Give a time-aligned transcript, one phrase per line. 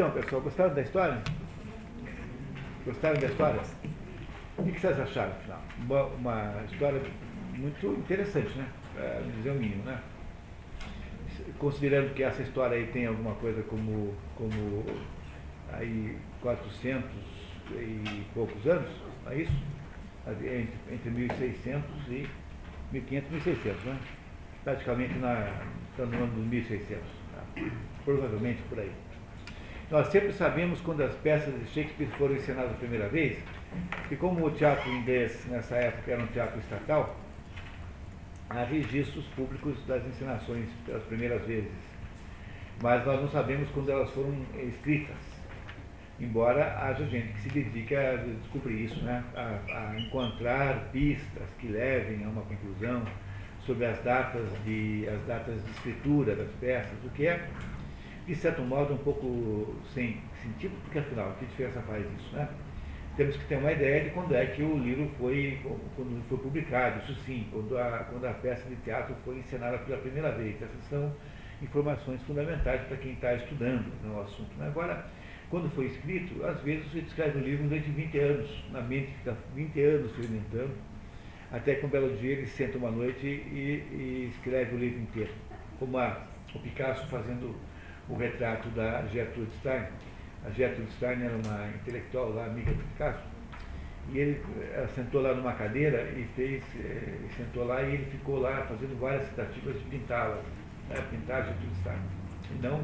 [0.00, 1.22] Então, pessoal, gostaram da história?
[2.86, 3.60] Gostaram da história?
[4.56, 5.62] O que vocês acharam, afinal?
[5.78, 7.02] Uma, uma história
[7.54, 8.66] muito interessante, né?
[8.94, 10.00] Para dizer o mínimo, né?
[11.58, 14.86] Considerando que essa história aí tem alguma coisa como, como
[15.70, 17.10] aí 400
[17.72, 18.88] e poucos anos,
[19.26, 19.52] é isso?
[20.26, 22.26] Entre, entre 1600 e
[22.90, 24.00] 1500 e 1600, né?
[24.64, 25.46] Praticamente na,
[25.90, 27.04] está no ano dos 1600,
[27.34, 27.70] né?
[28.06, 28.90] provavelmente por aí.
[29.90, 33.36] Nós sempre sabemos quando as peças de Shakespeare foram ensinadas a primeira vez,
[34.08, 37.16] que como o teatro inglês nessa época era um teatro estatal,
[38.48, 41.72] há registros públicos das ensinações pelas primeiras vezes.
[42.80, 45.16] Mas nós não sabemos quando elas foram escritas.
[46.20, 49.24] Embora haja gente que se dedique a descobrir isso, né?
[49.34, 53.02] a, a encontrar pistas que levem a uma conclusão
[53.66, 57.44] sobre as datas de, as datas de escritura das peças, o que é
[58.30, 62.48] de certo modo, um pouco sem sentido, porque afinal, que diferença faz isso, né?
[63.16, 65.58] Temos que ter uma ideia de quando é que o livro foi,
[65.96, 69.98] quando foi publicado, isso sim, quando a, quando a peça de teatro foi encenada pela
[69.98, 70.62] primeira vez.
[70.62, 71.12] Essas são
[71.60, 74.56] informações fundamentais para quem está estudando no assunto.
[74.56, 74.68] Né?
[74.68, 75.04] Agora,
[75.50, 79.36] quando foi escrito, às vezes você escreve um livro durante 20 anos, na mente fica
[79.56, 80.70] 20 anos experimentando,
[81.50, 85.32] até que um belo dia ele senta uma noite e, e escreve o livro inteiro.
[85.80, 87.56] Como a, o Picasso fazendo
[88.10, 89.86] o retrato da Gertrude Stein.
[90.44, 93.22] A Gertrude Stein era uma intelectual lá, amiga do Picasso,
[94.12, 94.42] e ele
[94.74, 98.98] ela sentou lá numa cadeira e fez, eh, sentou lá e ele ficou lá fazendo
[98.98, 100.42] várias tentativas de pintá-la,
[100.88, 101.98] né, pintar a Gertrude Stein.
[102.50, 102.80] E, não,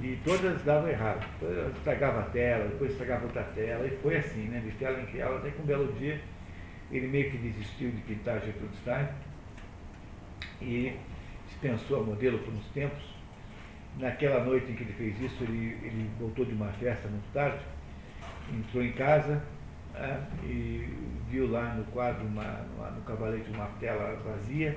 [0.00, 1.26] e todas davam errado.
[1.38, 5.06] Todas estragava a tela, depois estragava outra tela, e foi assim, né, de tela em
[5.06, 6.18] tela, até que um belo dia
[6.90, 9.08] ele meio que desistiu de pintar a Gertrude Stein
[10.62, 10.96] e
[11.48, 13.15] dispensou a modelo por uns tempos
[13.98, 17.58] Naquela noite em que ele fez isso, ele, ele voltou de uma festa muito tarde,
[18.52, 19.42] entrou em casa
[19.94, 20.86] é, e
[21.30, 24.76] viu lá no quadro, uma, no cavalete, uma tela vazia.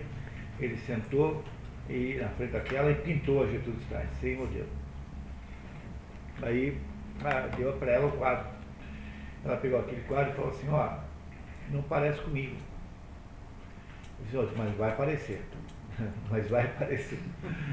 [0.59, 1.43] Ele sentou
[1.89, 4.69] e, na frente daquela e pintou a Getúlio Stein, sem modelo.
[6.41, 6.77] Aí
[7.23, 8.47] ah, deu para ela o quadro.
[9.43, 10.99] Ela pegou aquele quadro e falou assim, ó,
[11.71, 12.55] não parece comigo.
[14.31, 15.41] Eu disse, mas vai parecer.
[16.29, 17.19] mas vai aparecer.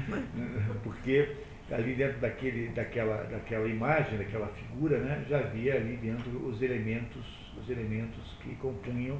[0.83, 1.35] Porque
[1.71, 7.53] ali dentro daquele, daquela, daquela imagem, daquela figura, né, já havia ali dentro os elementos,
[7.57, 9.19] os elementos que compunham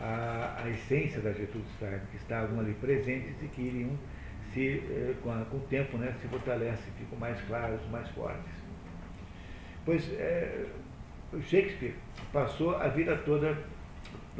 [0.00, 3.90] a, a essência da Getúlio Stein, que estavam ali presentes e que iriam
[4.52, 8.52] se, eh, com, a, com, o tempo né, se fortalecem, ficam mais claros, mais fortes.
[9.84, 10.66] Pois é,
[11.42, 11.94] Shakespeare
[12.32, 13.56] passou a vida toda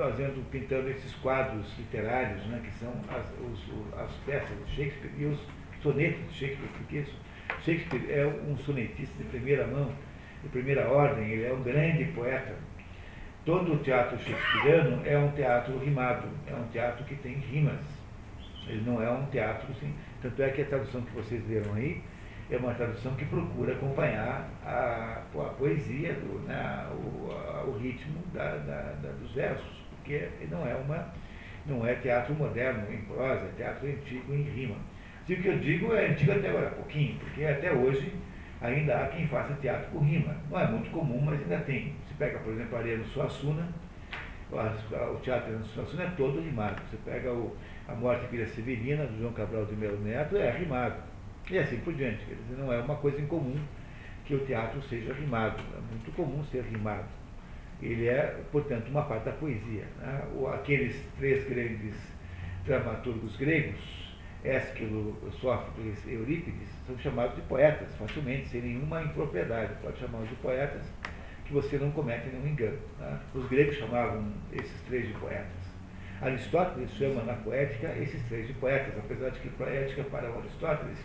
[0.00, 5.27] fazendo, pintando esses quadros literários, né, que são as, os, as peças de Shakespeare e
[5.27, 5.38] os
[5.83, 7.15] sonetos de Shakespeare, porque isso,
[7.62, 9.93] Shakespeare é um sonetista de primeira mão,
[10.43, 12.55] de primeira ordem, ele é um grande poeta.
[13.44, 17.81] Todo o teatro shakespeariano é um teatro rimado, é um teatro que tem rimas.
[18.67, 19.94] Ele não é um teatro assim.
[20.22, 22.03] Tanto é que a tradução que vocês leram aí
[22.50, 28.22] é uma tradução que procura acompanhar a, a poesia, do, né, o, a, o, ritmo
[28.32, 31.12] da, da, da, dos versos porque não é uma
[31.66, 34.77] não é teatro moderno em prosa, é teatro antigo em rima.
[35.27, 38.12] Se o que eu digo é antigo até agora, pouquinho, porque até hoje
[38.61, 40.34] ainda há quem faça teatro com rima.
[40.50, 41.94] Não é muito comum, mas ainda tem.
[42.06, 43.69] Você pega, por exemplo, a Ariano Suassuna,
[44.50, 46.81] o teatro Ariano Suassuna é todo rimado.
[46.91, 47.56] Você pega o,
[47.87, 50.97] a Morte Vila Severina, do João Cabral de Melo Neto, é rimado.
[51.50, 52.25] E assim por diante.
[52.25, 53.56] Quer dizer, não é uma coisa incomum
[54.25, 55.62] que o teatro seja rimado.
[55.77, 57.19] É muito comum ser rimado
[57.83, 59.85] ele é, portanto, uma parte da poesia.
[59.99, 60.23] Né?
[60.55, 61.95] Aqueles três grandes
[62.65, 63.81] dramaturgos gregos,
[64.45, 69.75] Ésquilo, Sófocles e Eurípides, são chamados de poetas, facilmente, sem nenhuma impropriedade.
[69.82, 70.82] Pode chamá-los de poetas,
[71.44, 72.79] que você não comete nenhum engano.
[72.99, 73.19] Né?
[73.35, 75.61] Os gregos chamavam esses três de poetas.
[76.21, 80.99] Aristóteles chama na poética esses três de poetas, apesar de que poética para Aristóteles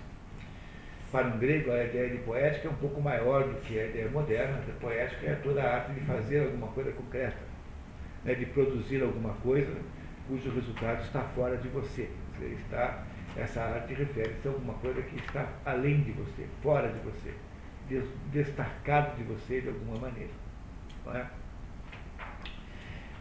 [1.11, 4.09] para um grego, a ideia de poética é um pouco maior do que a ideia
[4.09, 4.61] moderna.
[4.67, 7.39] A poética é toda a arte de fazer alguma coisa concreta,
[8.23, 9.73] né, de produzir alguma coisa
[10.27, 12.09] cujo resultado está fora de você.
[12.33, 13.03] você está,
[13.37, 17.33] essa arte refere-se a alguma coisa que está além de você, fora de você,
[18.31, 20.31] destacado de você de alguma maneira.
[21.05, 21.25] Não é?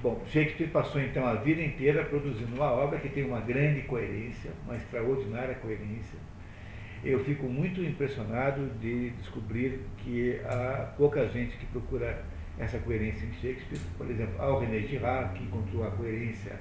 [0.03, 4.51] Bom, Shakespeare passou então a vida inteira produzindo uma obra que tem uma grande coerência,
[4.65, 6.19] uma extraordinária coerência,
[7.05, 12.25] eu fico muito impressionado de descobrir que há pouca gente que procura
[12.59, 13.81] essa coerência em Shakespeare.
[13.99, 16.59] Por exemplo, há o René Girard, que encontrou a coerência,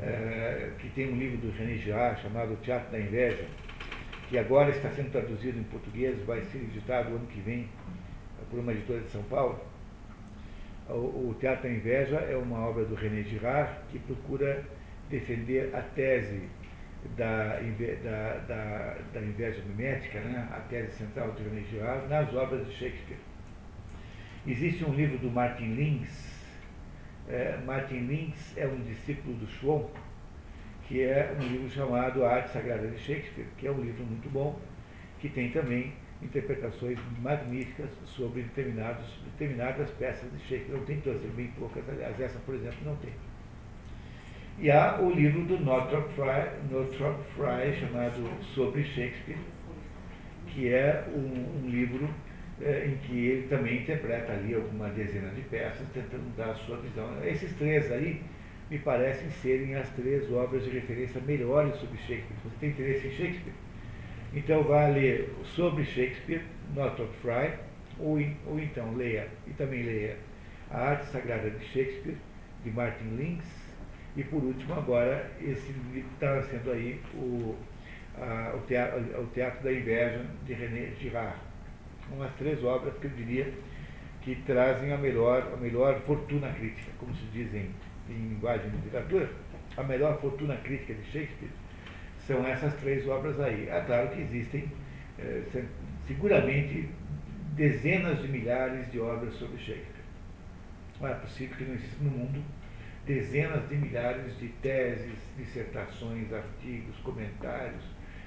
[0.00, 3.46] é, que tem um livro do René Girard chamado Teatro da Inveja,
[4.28, 7.68] que agora está sendo traduzido em português, vai ser editado ano que vem
[8.50, 9.58] por uma editora de São Paulo.
[10.88, 14.64] O, o Teatro da Inveja é uma obra do René Girard que procura
[15.10, 16.42] defender a tese
[17.16, 17.58] da,
[18.02, 20.48] da, da, da inveja mimética, né?
[20.50, 23.18] a tese central de René nas obras de Shakespeare.
[24.46, 26.38] Existe um livro do Martin Lins,
[27.28, 29.90] é, Martin Lins é um discípulo do Schwon,
[30.84, 34.30] que é um livro chamado A Arte Sagrada de Shakespeare, que é um livro muito
[34.30, 34.58] bom,
[35.20, 35.92] que tem também
[36.22, 40.78] interpretações magníficas sobre determinados, determinadas peças de Shakespeare.
[40.78, 43.12] Não tem todas, tem bem poucas, aliás, essa, por exemplo, não tem.
[44.60, 49.38] E há o livro do Northrop Frye, Northrop Frye chamado Sobre Shakespeare,
[50.48, 52.08] que é um, um livro
[52.60, 56.76] é, em que ele também interpreta ali alguma dezena de peças, tentando dar a sua
[56.78, 57.08] visão.
[57.24, 58.20] Esses três aí
[58.68, 62.36] me parecem serem as três obras de referência melhores sobre Shakespeare.
[62.42, 63.54] Você tem interesse em Shakespeare,
[64.34, 66.42] então vá ler sobre Shakespeare,
[66.74, 67.52] Northrop Frye,
[68.00, 70.16] ou, ou então leia, e também leia
[70.68, 72.16] A Arte Sagrada de Shakespeare,
[72.64, 73.67] de Martin Lins,
[74.18, 75.72] e por último agora esse
[76.12, 77.56] está sendo aí o,
[78.20, 81.38] a, o, teatro, o Teatro da Inveja, de René Girard
[82.10, 83.52] umas três obras que eu diria
[84.22, 87.70] que trazem a melhor, a melhor fortuna crítica, como se diz em,
[88.10, 89.30] em linguagem de literatura,
[89.76, 91.50] a melhor fortuna crítica de Shakespeare
[92.26, 93.68] são essas três obras aí.
[93.68, 94.70] É claro que existem,
[95.18, 95.42] é,
[96.06, 96.88] seguramente,
[97.54, 100.04] dezenas de milhares de obras sobre Shakespeare.
[101.00, 102.42] Não é possível que não exista no mundo
[103.08, 107.82] dezenas de milhares de teses, dissertações, artigos, comentários,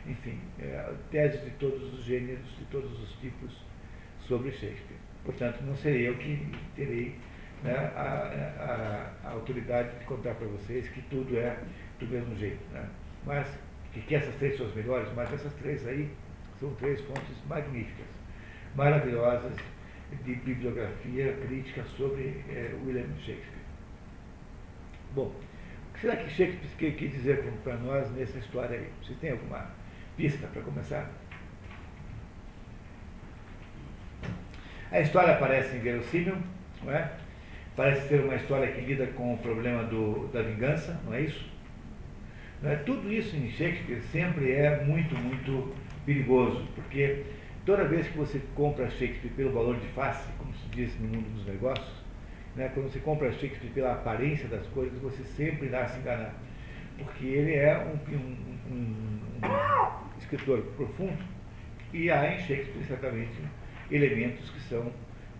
[0.07, 3.63] enfim, é, teses de todos os gêneros, de todos os tipos
[4.21, 4.97] sobre Shakespeare.
[5.23, 7.15] Portanto, não serei eu que terei
[7.63, 11.59] né, a, a, a, autoridade de contar para vocês que tudo é
[11.99, 12.63] do mesmo jeito.
[12.73, 12.83] Né?
[13.23, 13.47] Mas
[13.93, 16.09] que, que essas três são as melhores, mas essas três aí
[16.59, 18.07] são três fontes magníficas,
[18.75, 19.53] maravilhosas
[20.23, 23.60] de bibliografia crítica sobre é, William Shakespeare.
[25.13, 25.33] Bom,
[25.89, 28.87] o que será que Shakespeare quis dizer para nós nessa história aí?
[29.03, 29.69] Vocês têm alguma
[30.15, 31.11] pista para começar?
[34.89, 36.37] A história parece inverossímil,
[36.83, 37.11] não é?
[37.75, 41.49] Parece ser uma história que lida com o problema do, da vingança, não é isso?
[42.61, 42.75] Não é?
[42.75, 45.73] Tudo isso em Shakespeare sempre é muito, muito
[46.05, 47.23] perigoso, porque
[47.65, 51.33] toda vez que você compra Shakespeare pelo valor de face, como se diz no mundo
[51.33, 52.00] dos negócios,
[52.55, 56.33] né, quando você compra Shakespeare pela aparência das coisas, você sempre irá se enganar.
[56.97, 61.23] Porque ele é um, um, um, um escritor profundo
[61.93, 63.31] e há em Shakespeare certamente
[63.89, 64.91] elementos que são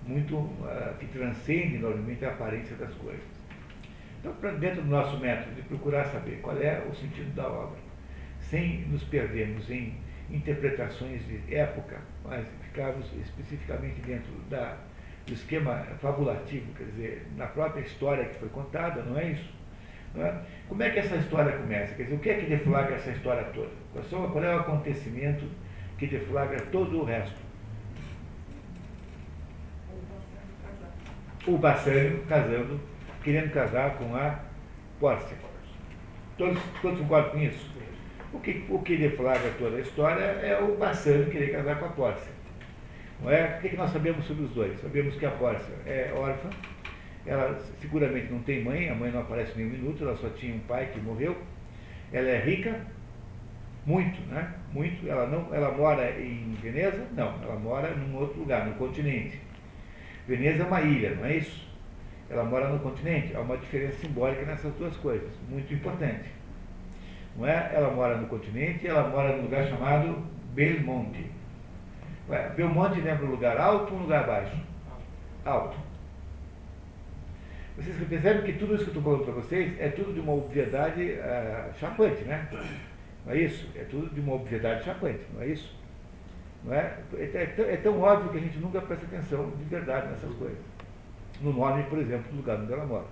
[0.05, 3.23] muito, uh, que transcendem enormemente a aparência das coisas.
[4.19, 7.79] Então, dentro do nosso método, de procurar saber qual é o sentido da obra,
[8.39, 9.95] sem nos perdermos em
[10.29, 14.77] interpretações de época, mas ficarmos especificamente dentro da,
[15.27, 19.49] esquema fabulativo, quer dizer, na própria história que foi contada, não é isso?
[20.15, 20.41] Não é?
[20.67, 21.95] Como é que essa história começa?
[21.95, 23.69] Quer dizer, o que é que deflagra essa história toda?
[24.09, 25.45] Qual é o acontecimento
[25.97, 27.51] que deflagra todo o resto?
[31.47, 32.79] o Bassânio casando,
[33.23, 34.39] querendo casar com a
[34.99, 35.35] Pórcia.
[36.37, 37.71] Todos, todos concordam com isso?
[38.33, 41.89] O que, o que deflagra toda a história é o Bassânio querer casar com a
[41.89, 42.31] Pórcia.
[43.21, 43.57] Não é?
[43.57, 44.79] O que, que nós sabemos sobre os dois?
[44.81, 46.49] Sabemos que a Pórcia é órfã,
[47.25, 50.55] ela seguramente não tem mãe, a mãe não aparece nem um minuto, ela só tinha
[50.55, 51.37] um pai que morreu.
[52.11, 52.81] Ela é rica,
[53.85, 54.53] muito, né?
[54.73, 55.07] Muito.
[55.07, 57.05] Ela, não, ela mora em Veneza?
[57.15, 59.39] Não, ela mora num outro lugar, no continente.
[60.27, 61.69] Veneza é uma ilha, não é isso?
[62.29, 63.35] Ela mora no continente.
[63.35, 66.29] Há uma diferença simbólica nessas duas coisas, muito importante.
[67.37, 67.71] Não é?
[67.73, 70.23] Ela mora no continente, ela mora num lugar chamado
[70.53, 71.30] Belmonte.
[72.29, 74.55] Ué, Belmonte lembra um lugar alto ou um lugar baixo?
[75.45, 75.77] Alto.
[77.77, 80.33] Vocês percebem que tudo isso que eu estou falando para vocês é tudo de uma
[80.33, 82.47] obviedade uh, chapante, né?
[83.25, 83.67] Não é isso?
[83.75, 85.73] É tudo de uma obviedade chapante, não é isso?
[86.63, 86.97] Não é?
[87.15, 90.59] É, é, é, tão óbvio que a gente nunca presta atenção de verdade nessas coisas.
[91.41, 93.05] No nome, por exemplo, do lugar onde ela mora.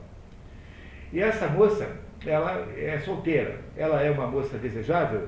[1.12, 1.90] E essa moça,
[2.26, 3.60] ela é solteira.
[3.76, 5.28] Ela é uma moça desejável?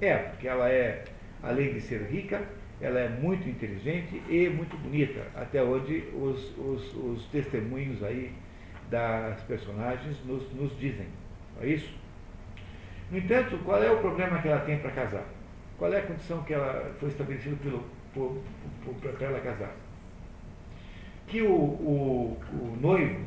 [0.00, 1.04] É, porque ela é,
[1.42, 2.40] além de ser rica,
[2.82, 8.32] ela é muito inteligente e muito bonita, até onde os, os, os testemunhos aí
[8.90, 11.06] das personagens nos, nos dizem.
[11.56, 11.94] Não é isso?
[13.10, 15.24] No entanto, qual é o problema que ela tem para casar?
[15.78, 19.74] Qual é a condição que ela foi estabelecida para ela casar?
[21.28, 23.24] Que o, o, o noivo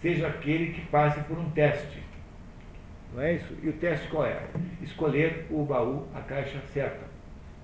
[0.00, 2.02] seja aquele que passe por um teste.
[3.12, 3.52] Não é isso?
[3.62, 4.46] E o teste qual é?
[4.80, 7.10] Escolher o baú, a caixa certa.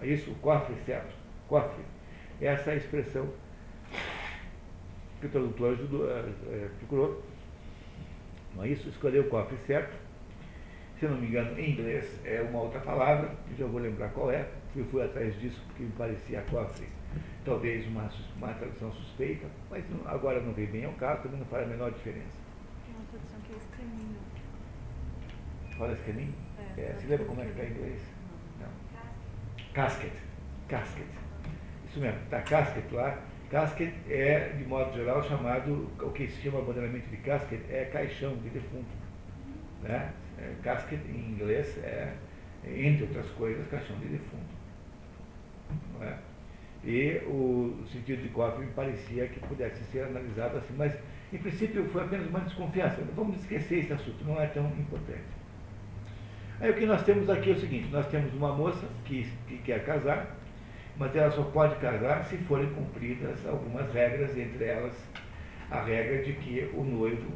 [0.00, 0.30] É isso?
[0.30, 1.14] O cofre certo.
[1.48, 1.84] Cofre.
[2.40, 3.28] Essa é a expressão
[5.20, 7.22] que o tradutor ajudou, é, procurou.
[8.54, 8.88] Não é isso?
[8.88, 9.96] Escolheu o cofre certo.
[10.98, 14.48] Se não me engano, em inglês é uma outra palavra, já vou lembrar qual é.
[14.74, 16.88] Eu fui atrás disso porque me parecia cofre,
[17.44, 21.46] talvez uma, uma tradução suspeita, mas não, agora não veio bem ao caso, também não
[21.46, 22.38] faz a menor diferença.
[22.84, 24.16] Tem uma tradução que é escaninho.
[25.76, 26.34] Fala escaninho?
[26.78, 28.00] É, É, você lembra como é que está em inglês?
[29.76, 30.12] Casket.
[30.68, 31.06] Casket.
[31.86, 33.18] Isso mesmo, está casket lá.
[33.50, 38.34] Casket é, de modo geral, chamado, o que se chama moderamente de casket é caixão
[38.36, 38.88] de defunto.
[39.82, 40.12] Né?
[40.38, 42.14] É, casket em inglês é,
[42.66, 44.56] entre outras coisas, caixão de defunto.
[46.00, 46.16] É?
[46.82, 50.96] E o sentido de cofre me parecia que pudesse ser analisado assim, mas
[51.30, 53.02] em princípio foi apenas uma desconfiança.
[53.14, 55.36] Vamos esquecer esse assunto, não é tão importante.
[56.60, 59.58] Aí o que nós temos aqui é o seguinte, nós temos uma moça que, que
[59.58, 60.36] quer casar,
[60.96, 64.94] mas ela só pode casar se forem cumpridas algumas regras, entre elas
[65.70, 67.30] a regra de que o noivo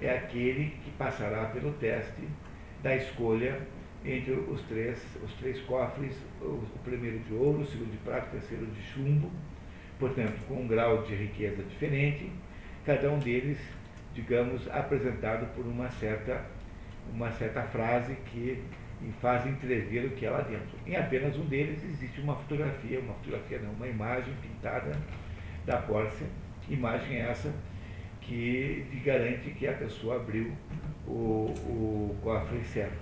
[0.00, 2.22] é aquele que passará pelo teste
[2.82, 3.58] da escolha
[4.04, 8.30] entre os três, os três cofres, o, primeiro de ouro, o segundo de prata, o
[8.30, 9.30] terceiro de chumbo,
[9.98, 12.30] portanto, com um grau de riqueza diferente,
[12.84, 13.58] cada um deles,
[14.14, 16.44] digamos, apresentado por uma certa,
[17.12, 18.62] uma certa frase que
[19.20, 20.78] faz entrever o que é lá dentro.
[20.86, 24.92] Em apenas um deles existe uma fotografia, uma fotografia não, uma imagem pintada
[25.64, 26.26] da Pórcia,
[26.68, 27.52] imagem essa
[28.20, 30.52] que garante que a pessoa abriu
[31.06, 32.98] o, o cofre certo.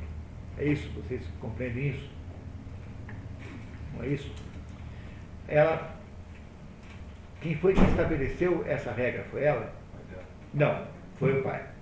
[0.59, 0.91] É isso?
[0.91, 2.11] Vocês compreendem isso?
[3.95, 4.33] Não é isso?
[5.49, 5.95] Ela.
[7.41, 9.25] Quem foi que estabeleceu essa regra?
[9.31, 9.73] Foi ela?
[10.53, 10.87] Não,
[11.19, 11.74] foi o pai.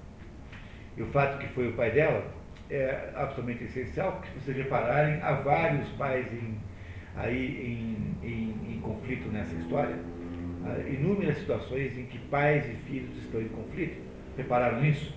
[0.96, 2.25] E o fato que foi o pai dela
[2.70, 6.58] é absolutamente essencial, porque se vocês repararem, há vários pais em,
[7.16, 9.96] aí em, em, em conflito nessa história.
[10.64, 14.00] Há inúmeras situações em que pais e filhos estão em conflito.
[14.37, 15.14] Repararam nisso?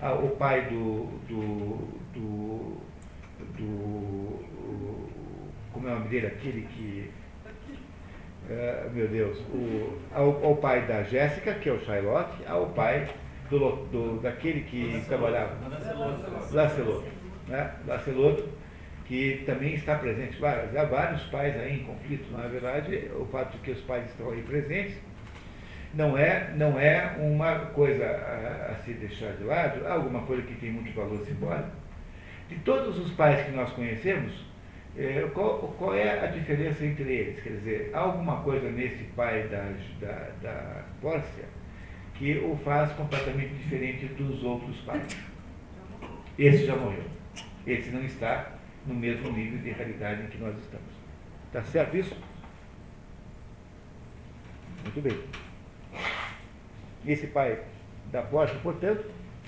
[0.00, 2.76] Ah, o pai do, do, do,
[3.56, 5.18] do,
[5.72, 7.10] como é o nome dele, aquele que,
[8.48, 13.08] uh, meu Deus, o, ao, ao pai da Jéssica, que é o Charlotte, ao pai
[13.50, 15.54] do, do, daquele que trabalhava,
[16.52, 17.04] Lancelot,
[17.46, 17.72] né?
[17.86, 18.44] Lancelot,
[19.06, 20.38] que também está presente.
[20.44, 24.30] Há vários pais aí em conflito, na verdade, o fato de que os pais estão
[24.30, 24.96] aí presentes
[25.94, 30.54] não é, não é uma coisa a, a se deixar de lado, alguma coisa que
[30.56, 31.70] tem muito valor simbólico.
[32.48, 34.46] De todos os pais que nós conhecemos,
[34.96, 37.42] é, qual, qual, é a diferença entre eles?
[37.42, 41.44] Quer dizer, há alguma coisa nesse pai da, da, da Pórcia
[42.18, 45.16] que o faz completamente diferente dos outros pais.
[46.38, 47.04] Esse já morreu.
[47.66, 48.52] Esse não está
[48.86, 50.92] no mesmo nível de realidade em que nós estamos.
[51.46, 52.16] Está certo isso?
[54.82, 55.18] Muito bem.
[57.06, 57.60] Esse pai
[58.10, 59.04] da Porsche, portanto,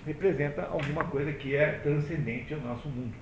[0.06, 3.14] representa alguma coisa que é transcendente ao nosso mundo.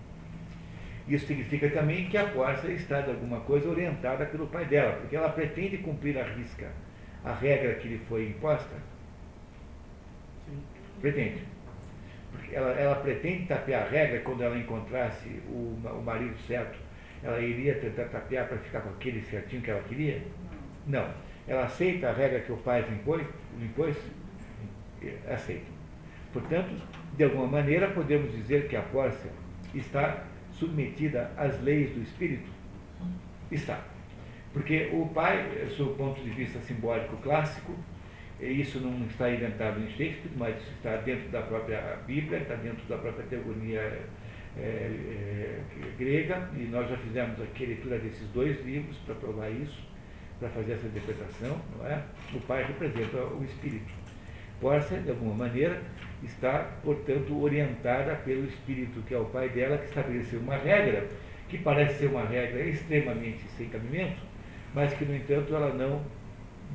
[1.09, 5.17] Isso significa também que a Porsche está de alguma coisa orientada pelo pai dela, porque
[5.17, 6.71] ela pretende cumprir a risca
[7.25, 8.77] a regra que lhe foi imposta.
[11.01, 11.43] Pretende.
[12.33, 16.79] Porque ela, ela pretende tapear a regra quando ela encontrasse o, o marido certo.
[17.23, 20.23] Ela iria tentar tapear para ficar com aquele certinho que ela queria?
[20.87, 21.09] Não.
[21.47, 23.27] Ela aceita a regra que o pai impôs?
[23.61, 23.97] impôs?
[25.29, 25.67] Aceita.
[26.33, 26.71] Portanto,
[27.17, 29.31] de alguma maneira, podemos dizer que a Pórcia
[29.75, 32.51] está submetida às leis do espírito?
[33.51, 33.81] Está.
[34.53, 37.75] Porque o pai, sob o ponto de vista simbólico clássico,
[38.41, 42.97] isso não está inventado em Shakespeare, mas está dentro da própria Bíblia, está dentro da
[42.97, 45.61] própria teogonia é, é,
[45.99, 49.81] grega, e nós já fizemos aqui a leitura desses dois livros para provar isso,
[50.39, 52.03] para fazer essa interpretação, não é?
[52.33, 53.93] O pai representa o espírito.
[54.61, 55.83] Pórcia, de alguma maneira,
[56.23, 61.09] está, portanto, orientada pelo espírito, que é o pai dela, que estabeleceu uma regra,
[61.49, 64.21] que parece ser uma regra extremamente sem cabimento,
[64.75, 66.05] mas que, no entanto, ela não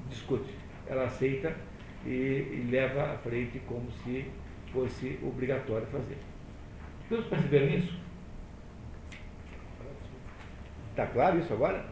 [0.10, 0.63] discute.
[0.88, 1.56] Ela aceita
[2.06, 4.26] e, e leva à frente como se
[4.72, 6.18] fosse obrigatório fazer.
[7.08, 7.98] Todos perceberam isso?
[10.92, 11.86] Está claro isso agora?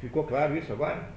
[0.00, 1.08] Ficou claro isso agora?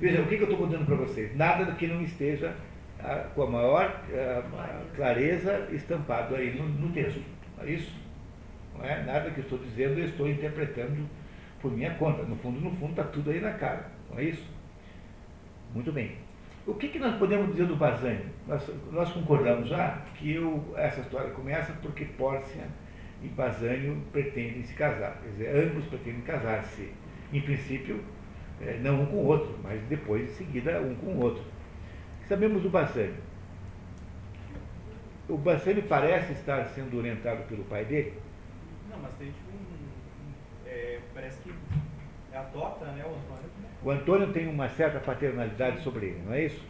[0.00, 1.36] Veja, o que, que eu estou contando para vocês?
[1.36, 2.54] Nada do que não esteja
[3.00, 7.22] ah, com a maior ah, clareza estampado aí no, no texto.
[7.58, 7.92] É isso?
[8.76, 11.08] Não é nada que eu estou dizendo, eu estou interpretando
[11.60, 12.22] por minha conta.
[12.24, 13.86] No fundo, no fundo, está tudo aí na cara.
[14.10, 14.53] Não é isso?
[15.74, 16.16] Muito bem.
[16.66, 18.24] O que, que nós podemos dizer do Bazânio?
[18.46, 22.68] Nós, nós concordamos já que eu, essa história começa porque Pórcia
[23.20, 25.20] e Bazânio pretendem se casar.
[25.20, 26.90] Quer dizer, ambos pretendem casar-se.
[27.32, 28.02] Em princípio,
[28.60, 31.42] é, não um com o outro, mas depois, em seguida, um com o outro.
[32.28, 33.14] Sabemos do Bassani.
[35.28, 38.14] O Bassani parece estar sendo orientado pelo pai dele.
[38.88, 40.68] Não, mas tem tipo um.
[40.68, 41.52] é, parece que
[42.32, 43.50] adota, né, o Antônio.
[43.84, 46.64] O Antônio tem uma certa paternalidade sobre ele, não é isso?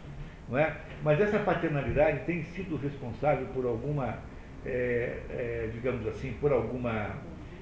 [0.49, 0.75] Não é?
[1.01, 4.19] Mas essa paternalidade tem sido responsável por alguma,
[4.65, 7.15] é, é, digamos assim, por alguma,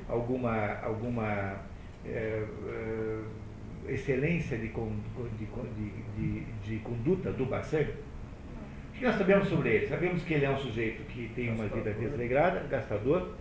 [0.10, 1.58] alguma, alguma
[2.04, 2.44] é,
[3.88, 7.92] excelência de, de, de, de, conduta do Bassani.
[8.90, 9.88] O que nós sabemos sobre ele?
[9.88, 13.34] Sabemos que ele é um sujeito que tem uma vida desregrada, gastador,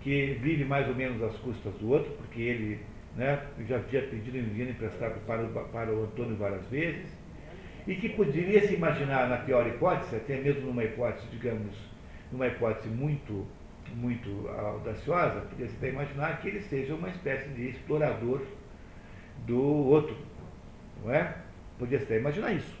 [0.00, 2.80] que vive mais ou menos às custas do outro, porque ele
[3.16, 7.06] né, já tinha pedido dinheiro emprestado para, para o Antônio várias vezes,
[7.86, 11.74] e que poderia se imaginar, na pior hipótese, até mesmo numa hipótese, digamos,
[12.30, 13.46] numa hipótese muito,
[13.94, 18.42] muito audaciosa, poderia se até imaginar que ele seja uma espécie de explorador
[19.46, 20.16] do outro,
[21.02, 21.34] não é?
[21.78, 22.78] Podia-se até imaginar isso.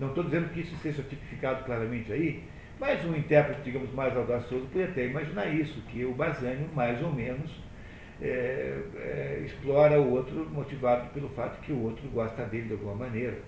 [0.00, 2.42] Não estou dizendo que isso seja tipificado claramente aí,
[2.80, 7.12] mas um intérprete, digamos, mais audacioso poderia até imaginar isso, que o Basânio, mais ou
[7.12, 7.62] menos,
[8.20, 12.94] é, é, explora o outro motivado pelo fato que o outro gosta dele de alguma
[12.94, 13.38] maneira.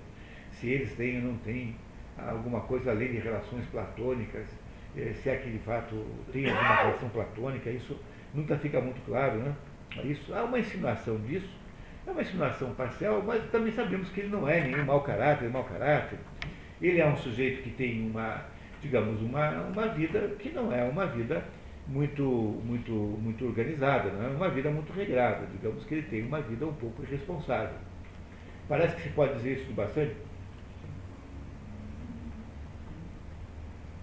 [0.53, 1.77] Se eles têm ou não têm
[2.17, 4.47] alguma coisa além de relações platônicas,
[4.97, 7.99] é, se é que de fato tem alguma relação platônica, isso
[8.33, 9.55] nunca fica muito claro, né?
[10.05, 11.49] Isso, há uma insinuação disso,
[12.07, 15.65] é uma insinuação parcial, mas também sabemos que ele não é nenhum mau caráter, mau
[15.65, 16.19] caráter.
[16.83, 18.45] Ele é um sujeito que tem uma,
[18.83, 21.45] digamos, uma, uma vida que não é uma vida
[21.87, 22.23] muito,
[22.65, 25.47] muito, muito organizada, não é uma vida muito regrada.
[25.53, 27.79] Digamos que ele tem uma vida um pouco irresponsável.
[28.69, 30.17] Parece que se pode dizer isso bastante.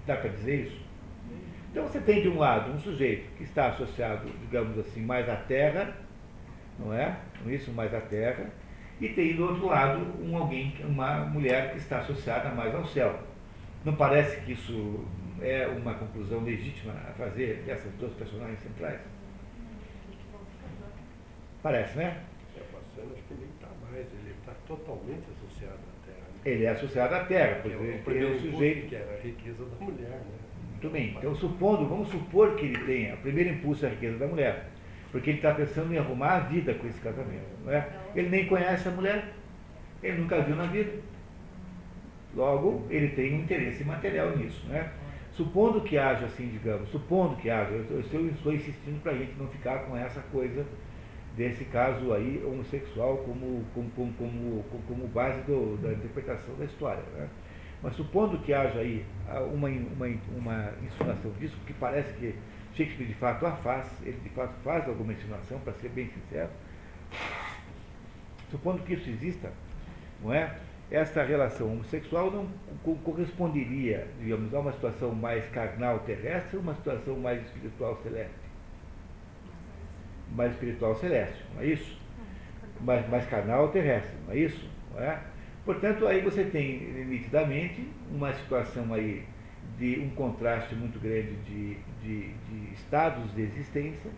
[0.06, 0.82] Dá para dizer isso?
[1.72, 5.36] Então você tem de um lado um sujeito que está associado, digamos assim, mais à
[5.36, 5.96] terra,
[6.78, 7.18] não é?
[7.48, 8.50] Isso, mais à terra,
[9.00, 13.20] e tem do outro lado um alguém, uma mulher que está associada mais ao céu.
[13.84, 15.06] Não parece que isso
[15.42, 19.00] é uma conclusão legítima a fazer dessas duas personagens centrais?
[21.64, 22.24] Parece, né?
[22.56, 26.28] É, acho que ele está mais, ele está totalmente associado à Terra.
[26.28, 26.40] Né?
[26.46, 28.90] Ele é associado à Terra, porque é, ele tem o sujeito.
[28.90, 30.42] Que era a riqueza da mulher, né?
[30.72, 31.16] Muito bem.
[31.16, 34.66] Então, supondo, vamos supor que ele tenha, o primeiro impulso é a riqueza da mulher,
[35.12, 37.46] porque ele está pensando em arrumar a vida com esse casamento.
[37.64, 37.88] Não é?
[38.16, 39.26] Ele nem conhece a mulher,
[40.02, 40.92] ele nunca viu na vida.
[42.36, 44.66] Logo, ele tem um interesse material nisso.
[44.68, 44.90] Não é?
[45.42, 49.34] Supondo que haja assim, digamos, supondo que haja, eu, eu estou insistindo para a gente
[49.40, 50.64] não ficar com essa coisa
[51.36, 57.02] desse caso aí homossexual como, como, como, como, como base do, da interpretação da história.
[57.16, 57.28] Né?
[57.82, 59.04] Mas supondo que haja aí
[59.52, 62.36] uma, uma, uma insinuação disso, que parece que
[62.76, 66.52] Shakespeare de fato a faz, ele de fato faz alguma insinuação, para ser bem sincero,
[68.52, 69.52] supondo que isso exista,
[70.22, 70.56] não é?
[70.92, 72.48] Essa relação homossexual não
[72.98, 78.52] corresponderia, digamos, a uma situação mais carnal terrestre ou uma situação mais espiritual celeste?
[80.36, 81.98] Mais espiritual celeste, não é isso?
[82.82, 84.70] Mais, mais carnal terrestre, não é isso?
[84.94, 85.20] Não é?
[85.64, 89.24] Portanto, aí você tem nitidamente uma situação aí
[89.78, 94.12] de um contraste muito grande de, de, de estados de existência,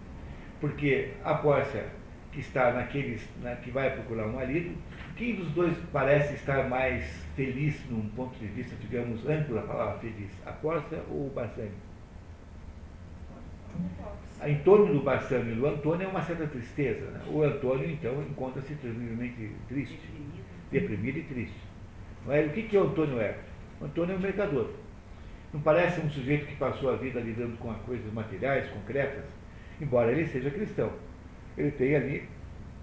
[0.60, 1.86] porque a Pórcia
[2.34, 4.76] que está naqueles, né, que vai procurar um marido,
[5.16, 10.00] quem dos dois parece estar mais feliz num ponto de vista, digamos, amplo da palavra
[10.00, 10.32] feliz?
[10.46, 11.72] A Corsa ou o Bassani?
[14.44, 17.06] Em torno do Bassani e do Antônio é uma certa tristeza.
[17.12, 17.22] Né?
[17.32, 20.00] O Antônio, então, encontra-se terrivelmente triste,
[20.72, 21.60] deprimido e triste.
[22.26, 23.38] Mas o que, que o Antônio é?
[23.80, 24.72] O Antônio é um mercador.
[25.54, 29.26] Não parece um sujeito que passou a vida lidando com coisas materiais, concretas,
[29.80, 30.92] embora ele seja cristão.
[31.58, 32.30] Ele tem ali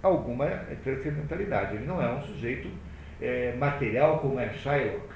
[0.02, 0.46] alguma
[0.82, 1.76] transcendentalidade.
[1.76, 2.68] Ele não é um sujeito
[3.20, 5.08] é, material como é Shylock.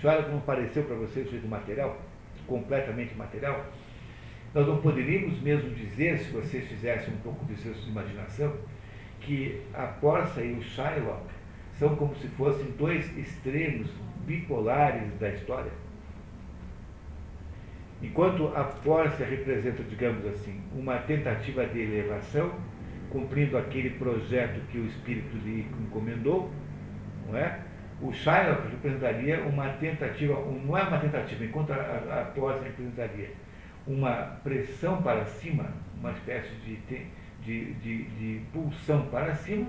[0.00, 2.00] Shylock não pareceu para você um sujeito material?
[2.46, 3.64] Completamente material?
[4.52, 8.54] Nós não poderíamos mesmo dizer, se vocês fizessem um pouco de sua imaginação,
[9.20, 11.26] que a Porça e o Shylock
[11.78, 13.90] são como se fossem dois extremos
[14.26, 15.72] bipolares da história.
[18.04, 22.52] Enquanto a Porça representa, digamos assim, uma tentativa de elevação,
[23.08, 26.52] cumprindo aquele projeto que o Espírito lhe encomendou,
[27.26, 27.60] não é?
[28.02, 33.30] O Shylock representaria uma tentativa, não é uma tentativa, enquanto a, a, a Tosa representaria
[33.86, 36.76] uma pressão para cima, uma espécie de,
[37.42, 39.66] de, de, de pulsão para cima,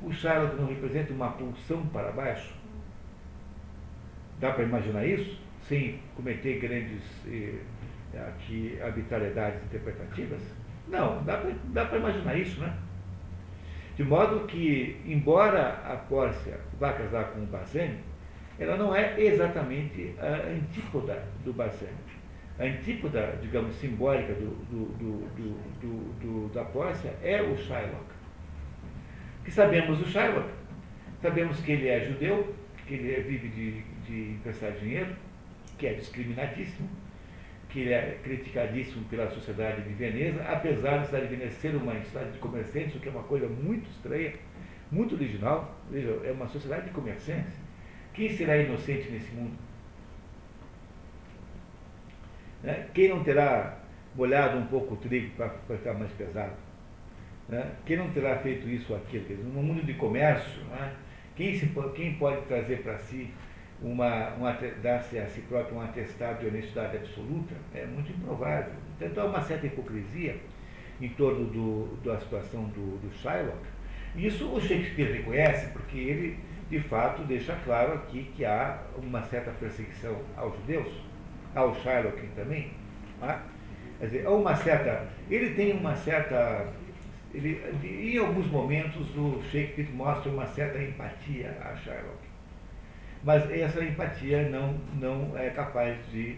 [0.00, 2.54] o Shylock não representa uma pulsão para baixo.
[4.40, 5.43] Dá para imaginar isso?
[5.68, 7.58] Sem cometer grandes eh,
[8.28, 10.40] aqui, arbitrariedades interpretativas?
[10.88, 12.76] Não, dá para imaginar isso, né?
[13.96, 17.98] De modo que, embora a Pórcia vá casar com o Barsênio,
[18.58, 21.94] ela não é exatamente a antípoda do Barsênio.
[22.58, 28.04] A antípoda, digamos, simbólica do, do, do, do, da Pórcia é o Shylock.
[29.44, 30.48] Que sabemos o Shylock,
[31.22, 32.54] sabemos que ele é judeu,
[32.86, 35.14] que ele vive de, de emprestar dinheiro,
[35.78, 36.88] que é discriminadíssimo,
[37.68, 42.32] que é criticadíssimo pela sociedade de Veneza, apesar de cidade de Veneza ser uma cidade
[42.32, 44.34] de comerciantes, o que é uma coisa muito estranha,
[44.90, 45.76] muito original.
[45.90, 47.54] Veja, é uma sociedade de comerciantes.
[48.12, 49.56] Quem será inocente nesse mundo?
[52.62, 52.86] Né?
[52.94, 53.78] Quem não terá
[54.14, 56.54] molhado um pouco o trigo para ficar mais pesado?
[57.48, 57.72] Né?
[57.84, 59.44] Quem não terá feito isso ou aquilo?
[59.52, 60.94] No mundo de comércio, né?
[61.34, 63.30] quem, se, quem pode trazer para si
[63.82, 68.72] uma, uma dar-se a si próprio um atestado de honestidade absoluta é muito improvável.
[69.00, 70.36] Então há uma certa hipocrisia
[71.00, 73.58] em torno do, da situação do, do Shylock.
[74.16, 76.38] Isso o Shakespeare reconhece, porque ele,
[76.70, 80.88] de fato, deixa claro aqui que há uma certa perseguição aos judeus,
[81.54, 82.70] ao Shylock também.
[83.18, 83.42] Tá?
[83.98, 85.08] Quer dizer, há uma certa.
[85.28, 86.72] Ele tem uma certa.
[87.32, 92.23] Ele, em alguns momentos, o Shakespeare mostra uma certa empatia a Shylock
[93.24, 96.36] mas essa empatia não, não é capaz de,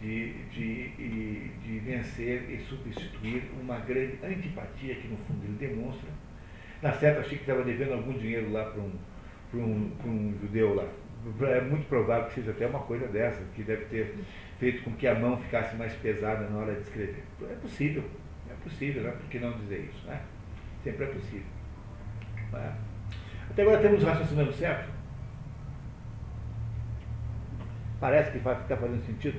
[0.00, 6.08] de, de, de vencer e substituir uma grande antipatia que no fundo ele demonstra.
[6.80, 8.92] Na certa, achei que estava devendo algum dinheiro lá para um,
[9.54, 10.86] um, um judeu lá.
[11.48, 14.14] É muito provável que seja até uma coisa dessa, que deve ter
[14.58, 17.24] feito com que a mão ficasse mais pesada na hora de escrever.
[17.42, 18.04] É possível,
[18.48, 19.10] é possível, né?
[19.10, 20.06] por que não dizer isso?
[20.06, 20.20] Né?
[20.82, 21.46] Sempre é possível.
[22.54, 22.72] É?
[23.50, 24.99] Até agora temos raciocinando certo?
[28.00, 29.38] Parece que vai ficar fazendo sentido.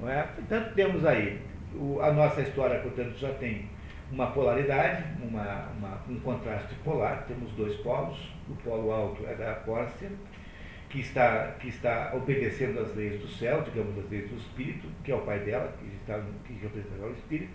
[0.00, 0.22] Não é?
[0.22, 1.40] Portanto, temos aí
[1.74, 3.68] o, a nossa história, portanto, já tem
[4.10, 9.54] uma polaridade, uma, uma, um contraste polar, temos dois polos, o polo alto é da
[9.54, 10.10] Pórcia,
[10.88, 15.10] que está, que está obedecendo às leis do céu, digamos, as leis do espírito, que
[15.10, 17.52] é o pai dela, que, está, que representa o espírito,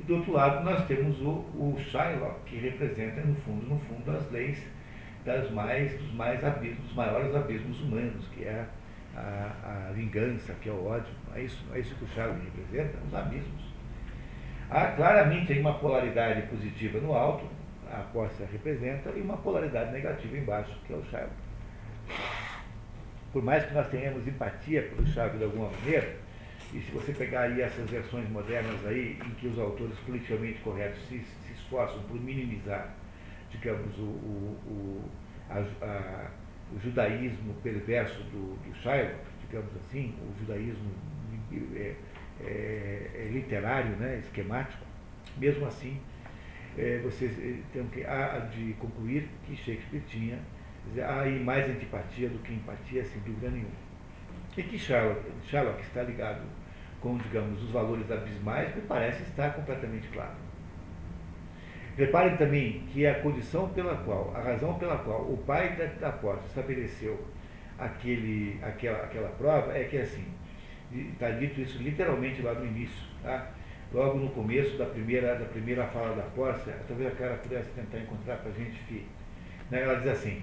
[0.00, 4.10] e do outro lado nós temos o, o Shylock, que representa, no fundo, no fundo,
[4.10, 4.58] as leis
[5.24, 8.66] das mais, dos mais abismos, dos maiores abismos humanos, que é
[9.16, 11.12] a, a vingança, que é o ódio.
[11.34, 13.64] É isso, é isso que o Charles representa, os abismos.
[14.70, 17.44] Há claramente uma polaridade positiva no alto,
[17.90, 21.32] a Costa representa, e uma polaridade negativa embaixo, que é o Charles.
[23.32, 26.16] Por mais que nós tenhamos empatia pelo Charles de alguma maneira,
[26.72, 31.00] e se você pegar aí essas versões modernas aí, em que os autores politicamente corretos
[31.08, 32.92] se, se esforçam por minimizar,
[33.50, 35.10] digamos, o, o, o
[35.48, 36.30] a, a
[36.76, 39.16] o judaísmo perverso do, do Shylock,
[39.48, 40.90] digamos assim, o judaísmo
[41.74, 41.94] é,
[42.44, 44.84] é, é literário, né, esquemático,
[45.38, 45.98] mesmo assim,
[46.76, 50.38] é, vocês é, têm que, há de concluir que Shakespeare tinha
[51.20, 53.86] aí mais antipatia do que empatia, sem dúvida nenhuma.
[54.56, 56.42] E que Sherlock, Sherlock está ligado
[57.00, 60.34] com, digamos, os valores abismais, me parece estar completamente claro.
[61.96, 66.12] Reparem também que a condição pela qual, a razão pela qual o pai da, da
[66.12, 67.18] porta estabeleceu
[67.78, 70.24] aquele, aquela, aquela prova é que assim,
[71.12, 73.50] está dito isso literalmente lá no início, tá?
[73.92, 77.98] logo no começo da primeira, da primeira fala da Pórcia, talvez a cara pudesse tentar
[77.98, 79.06] encontrar para a gente, que,
[79.70, 80.42] né, ela diz assim,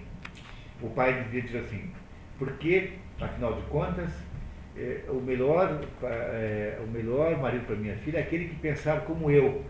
[0.82, 1.92] o pai diz assim,
[2.38, 4.12] porque, afinal de contas,
[4.76, 9.30] é, o, melhor, é, o melhor marido para minha filha é aquele que pensar como
[9.30, 9.64] eu,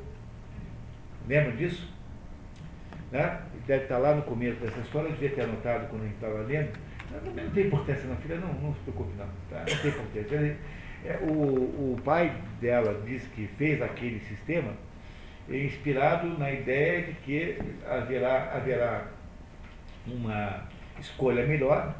[1.28, 1.92] Lembra disso?
[3.12, 3.40] Né?
[3.66, 6.40] Deve estar lá no começo dessa história, eu devia ter anotado quando a gente estava
[6.42, 6.72] lendo.
[7.12, 9.28] Não, não tem importância não, filha, não, não se preocupe não.
[9.50, 9.60] Tá?
[9.60, 10.58] Não tem importância.
[11.06, 14.74] É, o, o pai dela disse que fez aquele sistema
[15.50, 19.08] inspirado na ideia de que haverá, haverá
[20.08, 20.68] uma
[21.00, 21.96] escolha melhor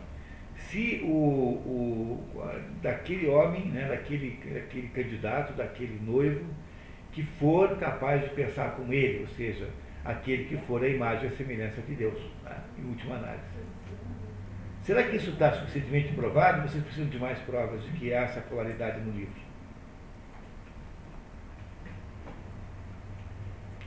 [0.56, 2.24] se o, o,
[2.82, 6.46] daquele homem, né, daquele, daquele candidato, daquele noivo,
[7.14, 9.70] que for capaz de pensar como ele, ou seja,
[10.04, 12.58] aquele que for a imagem e a semelhança de Deus, né?
[12.78, 13.44] em última análise.
[14.82, 16.68] Será que isso está suficientemente provado?
[16.68, 19.42] Vocês precisam de mais provas de que há essa polaridade no livro?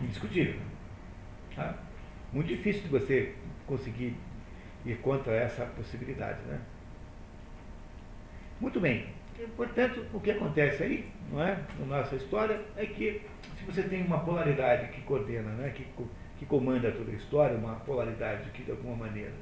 [0.00, 0.60] Indiscutível.
[1.54, 1.74] Tá?
[2.32, 3.34] Muito difícil de você
[3.66, 4.16] conseguir
[4.86, 6.40] ir contra essa possibilidade.
[6.46, 6.60] Né?
[8.60, 9.15] Muito bem.
[9.57, 13.22] Portanto, o que acontece aí, não é, na nossa história, é que
[13.59, 15.87] se você tem uma polaridade que coordena, né, que,
[16.38, 19.33] que comanda toda a história, uma polaridade que de alguma maneira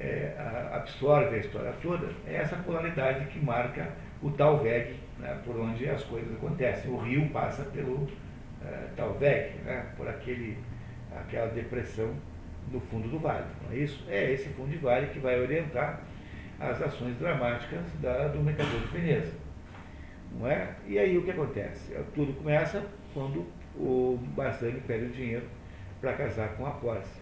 [0.00, 0.34] é,
[0.72, 6.04] absorve a história toda, é essa polaridade que marca o Talveg, né, por onde as
[6.04, 6.90] coisas acontecem.
[6.90, 8.08] O rio passa pelo
[8.64, 10.58] é, Talveg, né, por aquele,
[11.14, 12.14] aquela depressão
[12.70, 14.04] no fundo do vale, não é isso?
[14.08, 16.00] É esse fundo de vale que vai orientar
[16.60, 19.32] as ações dramáticas da, do mercador de Veneza.
[20.32, 20.74] Não é?
[20.86, 21.94] E aí o que acontece?
[22.14, 25.46] Tudo começa quando o Bassani pede o dinheiro
[26.00, 27.20] para casar com a Posse.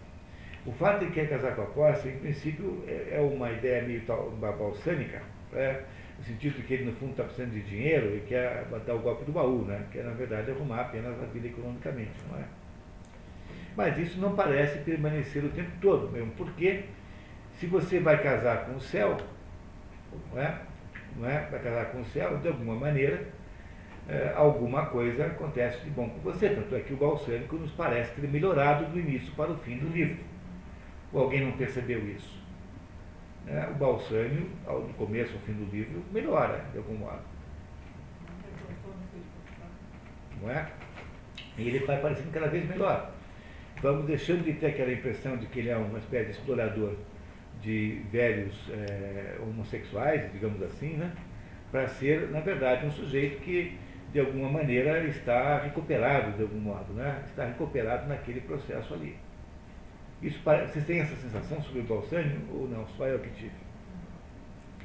[0.65, 3.83] O fato de que quer casar com a Posse, em princípio, é, é uma ideia
[3.83, 4.03] meio
[4.41, 5.23] balsânica,
[5.53, 5.83] é,
[6.19, 8.99] no sentido de que ele, no fundo, está precisando de dinheiro e quer dar o
[8.99, 9.87] golpe do baú, né?
[9.93, 12.13] quer, na verdade, arrumar apenas a vida economicamente.
[12.31, 12.45] Não é?
[13.77, 16.85] Mas isso não parece permanecer o tempo todo, mesmo porque
[17.59, 19.17] se você vai casar com o céu,
[20.33, 20.61] não é?
[21.17, 21.49] Não é?
[21.51, 23.27] vai casar com o céu, de alguma maneira,
[24.09, 26.51] é, alguma coisa acontece de bom com você.
[26.51, 29.89] Tanto é que o balsâmico nos parece ter melhorado do início para o fim do
[29.89, 30.23] livro.
[31.13, 32.37] Ou alguém não percebeu isso?
[33.47, 37.23] É, o balsâmio, do começo ao fim do livro, melhora, de algum modo.
[40.43, 40.69] Não é?
[41.57, 43.13] E ele vai parecendo cada vez melhor.
[43.81, 46.95] Vamos deixando de ter aquela impressão de que ele é uma espécie de explorador
[47.61, 51.13] de velhos é, homossexuais, digamos assim, né?
[51.71, 53.77] para ser, na verdade, um sujeito que,
[54.13, 57.23] de alguma maneira, está recuperado, de algum modo, né?
[57.27, 59.17] está recuperado naquele processo ali.
[60.23, 62.87] Isso, vocês têm essa sensação sobre o Balsânio ou não?
[62.89, 63.53] Só eu que tive.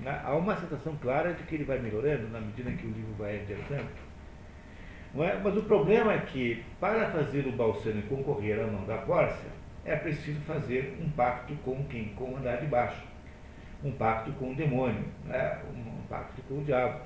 [0.01, 0.21] Né?
[0.23, 3.39] Há uma sensação clara de que ele vai melhorando na medida que o livro vai
[3.39, 3.89] adiantando.
[5.15, 5.39] É?
[5.43, 9.49] Mas o problema é que, para fazer o Balsânio concorrer à mão da Pórcia,
[9.85, 12.09] é preciso fazer um pacto com quem?
[12.09, 13.03] Com o andar de baixo.
[13.83, 15.59] Um pacto com o demônio, né?
[15.73, 17.01] um pacto com o diabo.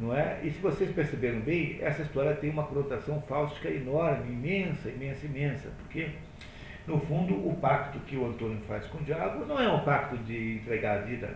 [0.00, 0.40] Não é?
[0.42, 5.68] E se vocês perceberam bem, essa história tem uma conotação fáustica enorme, imensa, imensa, imensa,
[5.78, 6.10] porque,
[6.86, 10.16] no fundo, o pacto que o Antônio faz com o diabo não é um pacto
[10.18, 11.34] de entregar a vida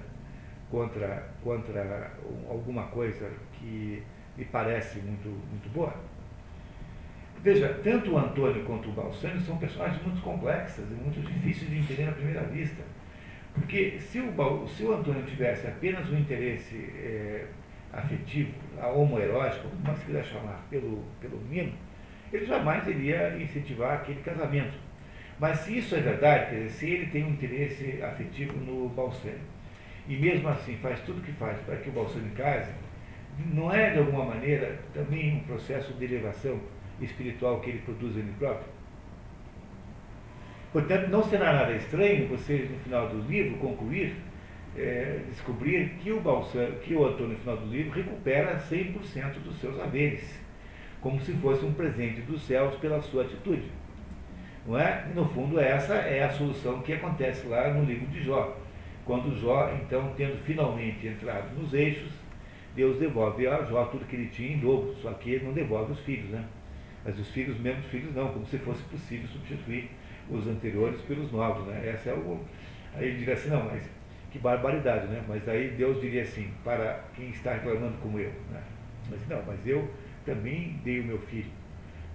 [0.70, 2.12] contra, contra
[2.48, 4.02] alguma coisa que
[4.37, 5.94] me parece muito, muito boa.
[7.44, 11.76] Veja, tanto o Antônio quanto o Balsani são personagens muito complexas e muito difíceis de
[11.76, 12.83] entender na primeira vista.
[13.52, 17.44] Porque se o, se o Antônio tivesse apenas um interesse é,
[17.92, 18.50] afetivo,
[18.96, 21.74] homoerótico, como se quiser chamar, pelo, pelo mimo,
[22.33, 24.78] ele jamais iria incentivar aquele casamento.
[25.38, 29.37] Mas se isso é verdade, quer dizer, se ele tem um interesse afetivo no Balsani,
[30.09, 32.70] e mesmo assim faz tudo o que faz para que o Balsani case,
[33.52, 36.59] não é de alguma maneira também um processo de elevação
[37.00, 38.74] espiritual que ele produz ele próprio?
[40.72, 44.16] Portanto, não será nada estranho vocês, no final do livro, concluir,
[44.76, 49.61] é, descobrir que o, Balsam, que o Antônio, no final do livro, recupera 100% dos
[49.61, 50.37] seus haveres,
[51.00, 53.70] como se fosse um presente dos céus pela sua atitude.
[54.66, 55.07] Não é?
[55.14, 58.57] no fundo, essa é a solução que acontece lá no livro de Jó.
[59.04, 62.11] Quando Jó, então, tendo finalmente entrado nos eixos,
[62.74, 65.92] Deus devolve a Jó tudo que ele tinha em dobro, só que ele não devolve
[65.92, 66.44] os filhos, né?
[67.04, 69.90] Mas os filhos, mesmo os filhos não, como se fosse possível substituir
[70.30, 71.90] os anteriores pelos novos, né?
[71.92, 72.40] Essa é o.
[72.94, 73.88] Aí ele diria assim, não, mas
[74.30, 75.22] que barbaridade, né?
[75.28, 78.62] Mas aí Deus diria assim, para quem está reclamando como eu, né?
[79.10, 79.88] Mas não, mas eu
[80.24, 81.50] também dei o meu filho.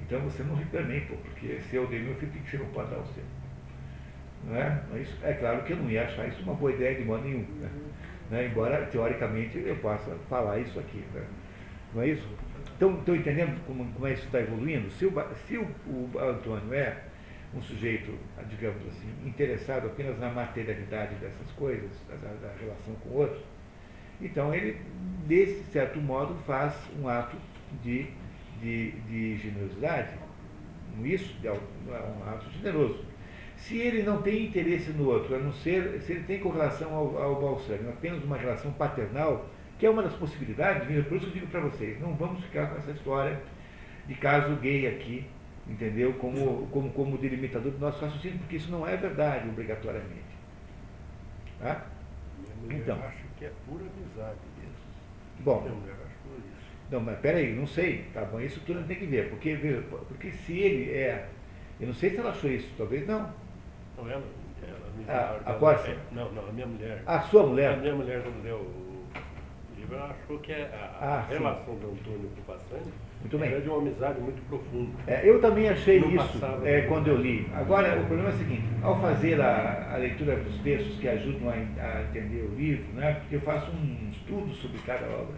[0.01, 2.65] Então você não reclamei, pô, porque se eu dei meu filho, por que você não
[2.67, 3.23] pode dar o seu?
[4.45, 4.81] Não é?
[4.91, 7.45] Mas, é claro que eu não ia achar isso uma boa ideia de modo nenhum.
[7.59, 7.69] Né?
[8.29, 8.47] Né?
[8.47, 11.03] Embora, teoricamente, eu possa falar isso aqui.
[11.13, 11.23] Né?
[11.93, 12.27] Não é isso?
[12.79, 14.89] Estão entendendo como, como é isso está evoluindo?
[14.91, 15.11] Se, o,
[15.47, 17.03] se o, o Antônio é
[17.53, 18.17] um sujeito,
[18.49, 23.41] digamos assim, interessado apenas na materialidade dessas coisas, da, da relação com o outro,
[24.21, 24.77] então ele,
[25.27, 27.35] desse certo modo, faz um ato
[27.83, 28.07] de,
[28.61, 30.13] de, de generosidade.
[31.03, 33.03] Isso é um ato generoso.
[33.57, 36.93] Se ele não tem interesse no outro, a não ser, se ele tem com relação
[36.93, 41.31] ao, ao balsâmio apenas uma relação paternal, que é uma das possibilidades, por isso eu
[41.31, 43.41] digo para vocês, não vamos ficar com essa história
[44.05, 45.25] de caso gay aqui,
[45.65, 46.13] entendeu?
[46.15, 50.37] Como, como, como delimitador do nosso raciocínio, porque isso não é verdade obrigatoriamente.
[51.59, 51.85] Tá?
[52.69, 54.75] então, acho que é pura amizade mesmo.
[55.39, 56.69] Bom, isso.
[56.91, 58.41] Não, mas peraí, não sei, tá bom?
[58.41, 59.57] Isso tudo tem que ver, porque,
[60.09, 61.29] porque se ele é.
[61.79, 63.33] Eu não sei se ela achou isso, talvez não.
[63.97, 64.23] Não, ela,
[65.07, 65.95] ela a, a Corsa?
[66.11, 67.01] Não, não, a minha mulher.
[67.05, 67.75] A sua mulher?
[67.75, 68.88] A minha mulher, quando leu
[69.79, 71.79] livro, ela achou que é a, a ah, relação sim.
[71.79, 73.49] do Antônio com o Passani muito bem.
[73.49, 74.91] era de uma amizade muito profunda.
[75.05, 77.47] É, eu também achei isso é, quando eu li.
[77.53, 81.49] Agora, o problema é o seguinte, ao fazer a, a leitura dos textos que ajudam
[81.49, 85.35] a, a, entender o livro, né, porque eu faço um estudo sobre cada obra,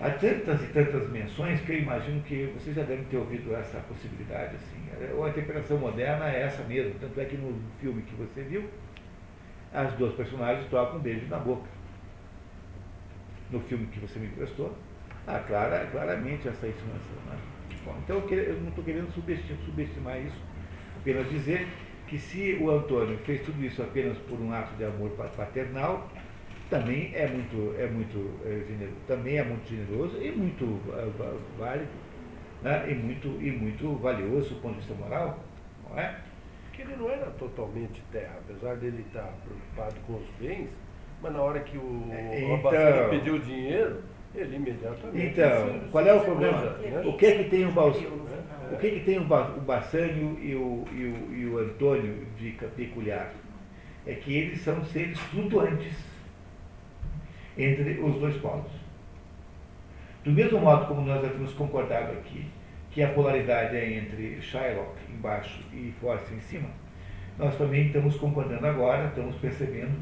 [0.00, 3.78] há tantas e tantas menções que eu imagino que vocês já devem ter ouvido essa
[3.78, 4.56] possibilidade.
[4.56, 5.22] Assim.
[5.22, 6.94] A interpretação moderna é essa mesmo.
[7.00, 8.68] Tanto é que no filme que você viu,
[9.72, 11.77] as duas personagens trocam um beijo na boca.
[13.50, 14.76] No filme que você me emprestou,
[15.26, 17.16] há clara, claramente essa insinuação.
[17.26, 17.38] Né?
[18.04, 20.36] Então eu, eu não estou querendo subestimar, subestimar, isso,
[21.00, 21.66] apenas dizer
[22.06, 26.10] que se o Antônio fez tudo isso apenas por um ato de amor paternal,
[26.70, 31.88] também é muito, é muito é, generoso, também é muito generoso e muito uh, válido,
[32.62, 32.90] né?
[32.90, 35.38] e, muito, e muito valioso do ponto de vista moral,
[35.88, 36.18] não é?
[36.72, 40.68] Que ele não era totalmente terra, apesar dele estar preocupado com os bens,
[41.22, 44.02] mas na hora que o então, pediu dinheiro,
[44.34, 45.26] ele imediatamente.
[45.26, 46.60] Então, qual é o problema?
[46.60, 47.02] Né?
[47.04, 48.28] O que é que tem o Balsânio?
[48.70, 52.50] O que é que tem o Bassânio e o, e o, e o Antônio de
[52.76, 53.32] peculiar?
[54.06, 55.96] É que eles são seres flutuantes
[57.56, 58.70] entre os dois polos.
[60.22, 62.46] Do mesmo modo como nós temos concordado aqui
[62.90, 66.68] que a polaridade é entre Shylock embaixo e Force em cima,
[67.38, 69.96] nós também estamos concordando agora, estamos percebendo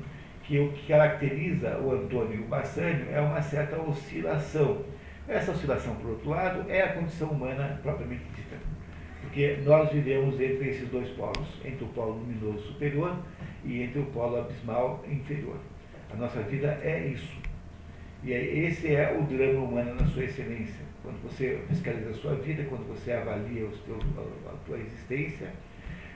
[0.46, 4.84] que o que caracteriza o Antônio e o Bassânio é uma certa oscilação.
[5.26, 8.56] Essa oscilação, por outro lado, é a condição humana propriamente dita.
[9.22, 13.18] Porque nós vivemos entre esses dois polos, entre o polo luminoso superior
[13.64, 15.58] e entre o polo abismal inferior.
[16.12, 17.36] A nossa vida é isso.
[18.22, 20.86] E esse é o drama humano na sua excelência.
[21.02, 24.04] Quando você fiscaliza a sua vida, quando você avalia os teus,
[24.46, 25.48] a tua existência,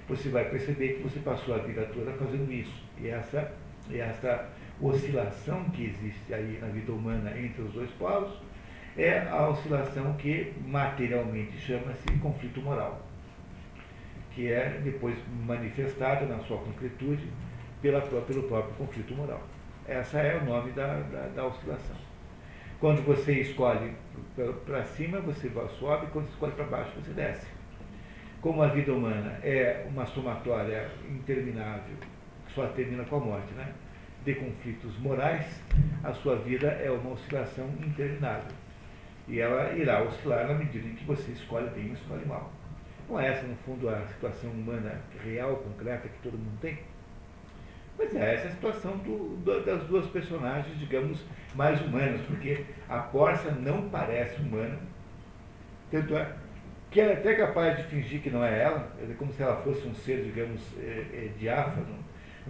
[0.09, 2.83] você vai perceber que você passou a vida toda fazendo isso.
[3.01, 3.53] E essa
[3.99, 4.49] essa
[4.81, 8.33] oscilação que existe aí na vida humana entre os dois polos
[8.97, 13.01] é a oscilação que materialmente chama-se conflito moral,
[14.33, 17.27] que é depois manifestada na sua concretude
[17.81, 19.43] pela, pelo próprio conflito moral.
[19.87, 21.97] Essa é o nome da, da, da oscilação.
[22.79, 23.93] Quando você escolhe
[24.65, 27.47] para cima, você sobe, quando você escolhe para baixo, você desce.
[28.41, 31.97] Como a vida humana é uma somatória interminável
[32.55, 33.73] só termina com a morte, né?
[34.25, 35.63] de conflitos morais,
[36.05, 38.53] a sua vida é uma oscilação interminável.
[39.27, 42.53] E ela irá oscilar na medida em que você escolhe bem ou escolhe mal.
[43.09, 46.79] Não é essa, no fundo, a situação humana real, concreta, que todo mundo tem?
[47.97, 52.65] Pois é, essa é a situação do, do, das duas personagens, digamos, mais humanas, porque
[52.89, 54.79] a Porça não parece humana,
[55.91, 56.33] tanto é
[56.91, 59.57] que ela é até capaz de fingir que não é ela, é como se ela
[59.63, 61.99] fosse um ser, digamos, é, é, diáfano,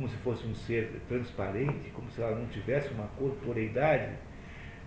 [0.00, 4.08] como se fosse um ser transparente, como se ela não tivesse uma corporeidade,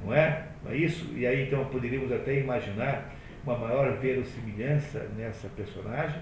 [0.04, 0.48] não é?
[0.64, 1.14] Não é isso?
[1.16, 6.20] E aí então poderíamos até imaginar uma maior verossimilhança nessa personagem.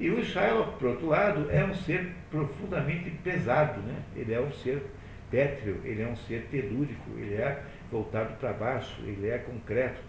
[0.00, 4.02] E o Shylock, por outro lado, é um ser profundamente pesado, né?
[4.16, 4.82] Ele é um ser
[5.30, 10.00] pétreo, ele é um ser telúrico, ele é voltado para baixo, ele é concreto.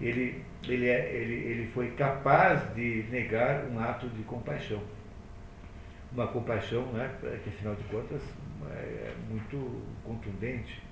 [0.00, 4.80] Ele, ele, é, ele, ele foi capaz de negar um ato de compaixão
[6.12, 8.22] uma compaixão, né, que afinal de contas
[8.70, 10.82] é muito contundente.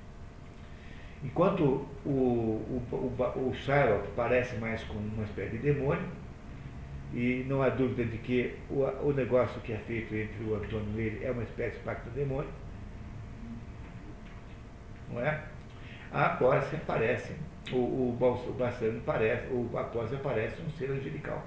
[1.25, 6.07] Enquanto o, o, o, o Shylock parece mais com uma espécie de demônio,
[7.15, 11.01] e não há dúvida de que o, o negócio que é feito entre o Antônio
[11.01, 12.51] e ele é uma espécie de pacto demônio,
[15.11, 15.43] não é?
[16.13, 17.35] A Apósia parece,
[17.73, 21.45] o, o, o Bassano parece, o Apósia parece um ser angelical.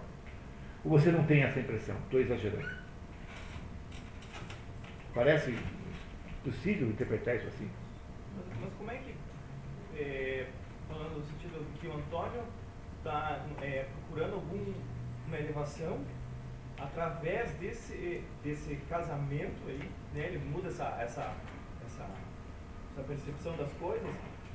[0.83, 1.95] Ou você não tem essa impressão?
[2.05, 2.78] Estou exagerando.
[5.19, 5.53] Parece
[6.45, 7.69] possível interpretar isso assim?
[8.37, 9.13] Mas, mas como é que,
[10.01, 10.47] é,
[10.87, 12.41] falando no sentido que o Antônio
[12.99, 15.99] está é, procurando alguma elevação
[16.79, 21.35] através desse, desse casamento aí, né, ele muda essa, essa,
[21.85, 22.09] essa,
[22.93, 24.09] essa percepção das coisas,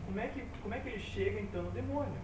[0.07, 2.16] como é, que, como é que ele chega então no demônio?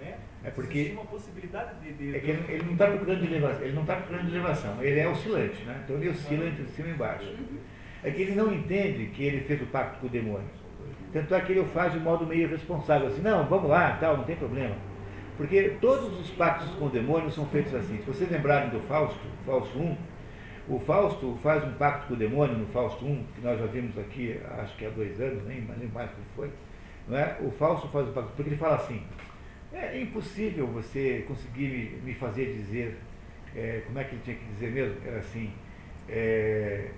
[0.00, 0.16] Né?
[0.44, 3.74] É porque uma possibilidade de, de é que ele, ele não está procurando elevação, ele
[3.74, 5.80] não está procurando elevação, ele é oscilante, né?
[5.82, 7.28] Então ele oscila entre cima e embaixo.
[7.28, 7.69] Uhum
[8.02, 10.48] é que ele não entende que ele fez o pacto com o demônio.
[11.12, 14.16] Tanto é que ele o faz de modo meio responsável, assim, não, vamos lá, tal,
[14.16, 14.76] não tem problema.
[15.36, 17.96] Porque todos os pactos com o demônio são feitos assim.
[17.98, 19.96] Se vocês lembrarem do Fausto, Fausto 1,
[20.68, 23.98] o Fausto faz um pacto com o demônio no Fausto 1, que nós já vimos
[23.98, 25.62] aqui, acho que há dois anos, nem,
[25.92, 26.50] mais como foi.
[27.08, 27.38] Não é?
[27.40, 29.02] O Fausto faz o pacto, porque ele fala assim,
[29.72, 32.98] é impossível você conseguir me, me fazer dizer,
[33.56, 34.96] é, como é que ele tinha que dizer mesmo?
[35.04, 35.50] Era assim,
[36.08, 36.90] é,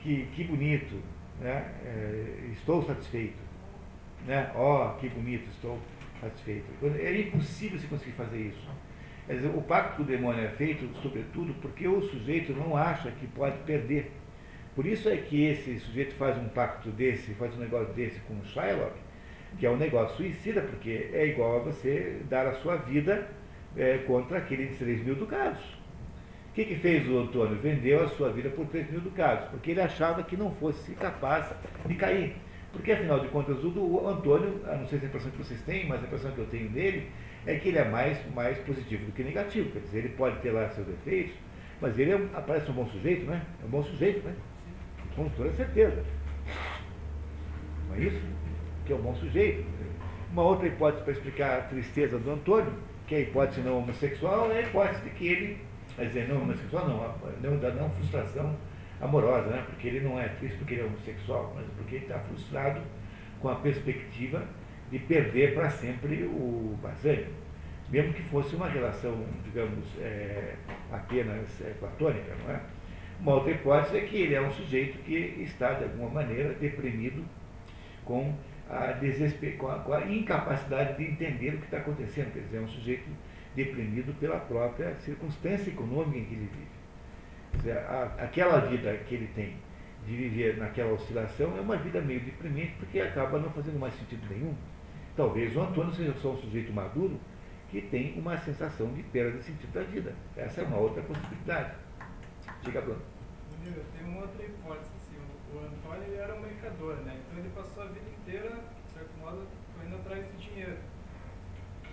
[0.00, 1.02] que, que bonito,
[1.40, 1.72] né?
[1.84, 3.38] É, estou satisfeito.
[4.26, 4.50] Né?
[4.54, 5.78] Oh, que bonito, estou
[6.20, 6.66] satisfeito.
[6.98, 8.68] É impossível se conseguir fazer isso.
[9.26, 13.10] Quer dizer, o pacto com o demônio é feito, sobretudo, porque o sujeito não acha
[13.10, 14.12] que pode perder.
[14.74, 18.34] Por isso é que esse sujeito faz um pacto desse, faz um negócio desse com
[18.34, 18.94] o Shylock,
[19.58, 23.28] que é um negócio suicida, porque é igual a você dar a sua vida
[23.76, 25.75] é, contra aqueles 3 mil ducados
[26.56, 27.54] que, que fez o Antônio?
[27.56, 31.54] Vendeu a sua vida por 3 mil ducados, porque ele achava que não fosse capaz
[31.84, 32.34] de cair.
[32.72, 35.86] Porque, afinal de contas, o, Antônio, não sei se é a impressão que vocês têm,
[35.86, 37.10] mas a impressão que eu tenho dele
[37.46, 39.70] é que ele é mais, mais positivo do que negativo.
[39.70, 41.34] Quer dizer, ele pode ter lá seus defeitos,
[41.78, 43.42] Mas ele é, aparece um bom sujeito, né?
[43.62, 44.34] É um bom sujeito, né?
[45.14, 46.02] Com toda certeza.
[47.88, 48.20] Não é isso?
[48.86, 49.62] Que é um bom sujeito.
[50.32, 52.72] Uma outra hipótese para explicar a tristeza do Antônio,
[53.06, 55.58] que é a hipótese não homossexual, é a hipótese de que ele,
[55.96, 58.54] quer dizer, não homossexual não, não da não frustração
[59.00, 59.64] amorosa, né?
[59.66, 62.80] Porque ele não é triste porque ele é homossexual, mas porque ele está frustrado
[63.40, 64.46] com a perspectiva
[64.90, 67.26] de perder para sempre o Basani.
[67.88, 70.54] Mesmo que fosse uma relação, digamos, é,
[70.92, 72.60] apenas é, platônica, não é?
[73.20, 77.24] Uma outra hipótese é que ele é um sujeito que está, de alguma maneira, deprimido
[78.04, 78.34] com
[78.68, 82.32] a, com a incapacidade de entender o que está acontecendo.
[82.32, 83.08] Quer dizer, é um sujeito
[83.56, 86.76] deprimido pela própria circunstância econômica em que ele vive.
[87.54, 89.56] Dizer, a, aquela vida que ele tem
[90.06, 94.24] de viver naquela oscilação é uma vida meio deprimente, porque acaba não fazendo mais sentido
[94.30, 94.54] nenhum.
[95.16, 97.18] Talvez o Antônio seja só um sujeito maduro
[97.70, 100.14] que tem uma sensação de perda de sentido da vida.
[100.36, 101.74] Essa é uma outra possibilidade.
[102.62, 103.00] Diga, Bruno.
[103.64, 104.90] Eu tenho uma outra hipótese.
[104.96, 105.16] Assim,
[105.52, 107.18] o Antônio ele era um mercador, né?
[107.26, 110.76] então ele passou a vida inteira, de certo modo, correndo atrás de dinheiro.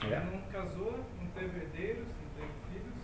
[0.04, 0.18] É.
[0.18, 2.98] Ele não casou, não teve herdeiros, não teve filhos,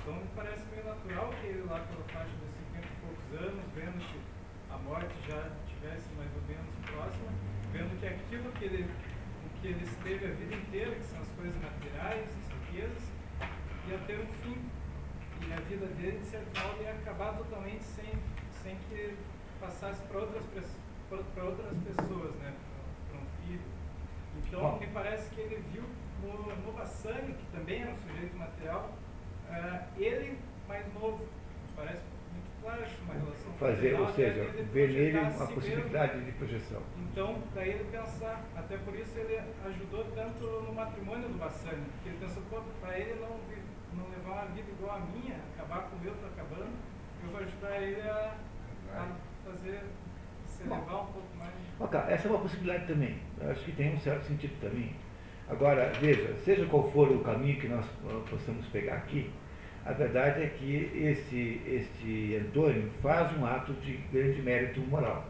[0.00, 3.64] então me parece meio natural que ele lá pela faixa dos 50 e poucos anos,
[3.74, 4.20] vendo que
[4.70, 7.30] a morte já estivesse mais ou menos próxima,
[7.72, 8.86] vendo que aquilo que ele
[9.60, 13.02] que ele esteve a vida inteira, que são as coisas materiais, as riquezas,
[13.88, 14.70] ia ter um fim.
[15.46, 18.12] E a vida dele, de certo modo, ia acabar totalmente sem,
[18.62, 19.16] sem que
[19.60, 20.44] passasse para outras,
[21.10, 22.54] outras pessoas, né?
[23.10, 23.60] para um filho.
[24.36, 24.78] Então, Bom.
[24.78, 25.84] me parece que ele viu
[26.22, 28.92] no, no Bassani, que também é um sujeito material,
[29.48, 31.26] uh, ele mais novo.
[31.76, 32.02] Parece
[33.02, 36.32] uma relação fazer, ou seja, ver nele uma si possibilidade mesmo.
[36.32, 36.82] de projeção.
[36.98, 42.10] Então, daí ele pensar, até por isso ele ajudou tanto no matrimônio do Bassani, porque
[42.10, 42.42] ele pensou,
[42.80, 43.40] para ele não,
[43.96, 46.72] não levar uma vida igual a minha, acabar com o meu está acabando,
[47.22, 48.36] eu vou ajudar ele a,
[48.92, 49.82] a fazer,
[50.46, 51.54] se elevar um pouco mais.
[51.80, 54.94] Ok, essa é uma possibilidade também, eu acho que tem um certo sentido também.
[55.50, 57.84] Agora, veja, seja qual for o caminho que nós
[58.28, 59.30] possamos pegar aqui,
[59.84, 65.26] a verdade é que este, este Antônio faz um ato de grande mérito moral.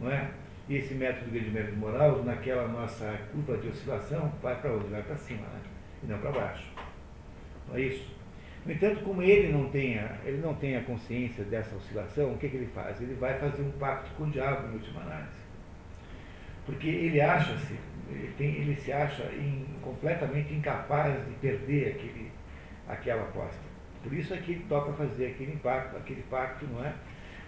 [0.00, 0.30] Não é?
[0.68, 4.88] E esse método de grande mérito moral, naquela nossa curva de oscilação, vai para onde?
[4.88, 5.60] Vai para cima, né?
[6.02, 6.64] e não para baixo.
[7.68, 8.16] Não é isso?
[8.64, 12.38] No entanto, como ele não tem a, ele não tem a consciência dessa oscilação, o
[12.38, 13.00] que, que ele faz?
[13.00, 15.40] Ele vai fazer um pacto com o diabo, em última análise.
[16.66, 17.74] Porque ele acha-se,
[18.12, 22.30] ele, ele se acha in, completamente incapaz de perder aquele,
[22.88, 23.60] aquela aposta.
[24.02, 26.94] Por isso é que ele toca fazer aquele impacto, aquele pacto, não é?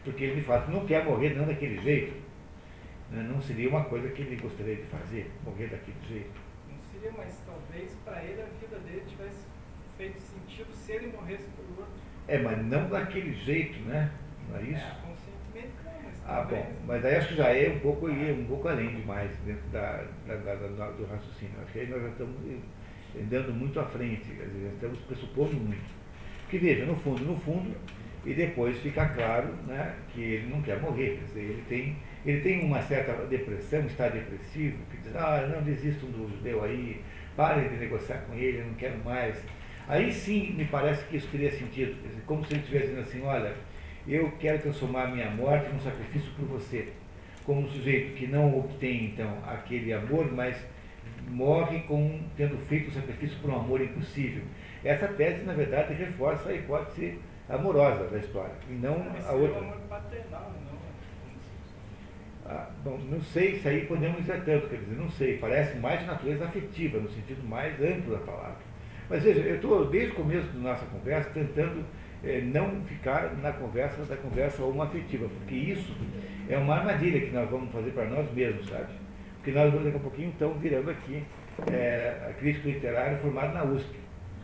[0.05, 2.15] Porque ele de fato não quer morrer não daquele jeito.
[3.11, 3.23] Né?
[3.23, 6.41] Não seria uma coisa que ele gostaria de fazer, morrer daquele jeito.
[6.69, 9.47] Não seria, mas talvez para ele a vida dele tivesse
[9.97, 11.95] feito sentido se ele morresse por outro.
[12.29, 14.11] É, mas não daquele jeito, né?
[14.49, 14.85] Não é isso?
[14.85, 15.19] É, não, mas
[16.25, 19.69] Ah, bom, mas aí acho que já é um pouco, um pouco além demais dentro
[19.71, 21.55] da, da, da, do raciocínio.
[21.63, 22.37] Acho que aí nós já estamos
[23.21, 26.03] andando muito à frente, quer estamos pressupondo muito.
[26.43, 27.75] Porque veja, no fundo, no fundo,
[28.25, 32.41] e depois fica claro né, que ele não quer morrer, quer dizer, ele tem, ele
[32.41, 37.03] tem uma certa depressão, está depressivo, que diz, ah, não desistam do judeu aí,
[37.37, 39.43] parem de negociar com ele, eu não quero mais.
[39.89, 43.23] Aí sim me parece que isso teria sentido, dizer, como se ele estivesse dizendo assim,
[43.23, 43.55] olha,
[44.07, 46.89] eu quero transformar a minha morte num sacrifício por você.
[47.45, 50.57] Como um sujeito que não obtém, então, aquele amor, mas
[51.29, 54.43] morre com, tendo feito o sacrifício por um amor impossível.
[54.85, 58.95] Essa tese, na verdade, reforça a hipótese amorosa da história, e não
[59.27, 59.57] a outra.
[59.57, 60.83] É amor paternal, não.
[62.45, 66.01] Ah, bom, não sei se aí podemos dizer tanto, quer dizer, não sei, parece mais
[66.01, 68.59] de natureza afetiva, no sentido mais amplo da palavra.
[69.09, 71.85] Mas veja, eu estou desde o começo da nossa conversa tentando
[72.45, 75.95] não ficar na conversa da conversa homoafetiva, porque isso
[76.49, 78.93] é uma armadilha que nós vamos fazer para nós mesmos, sabe?
[79.37, 81.25] Porque nós daqui a pouquinho estamos virando aqui
[81.71, 83.97] é, a crítica literária formada na USP.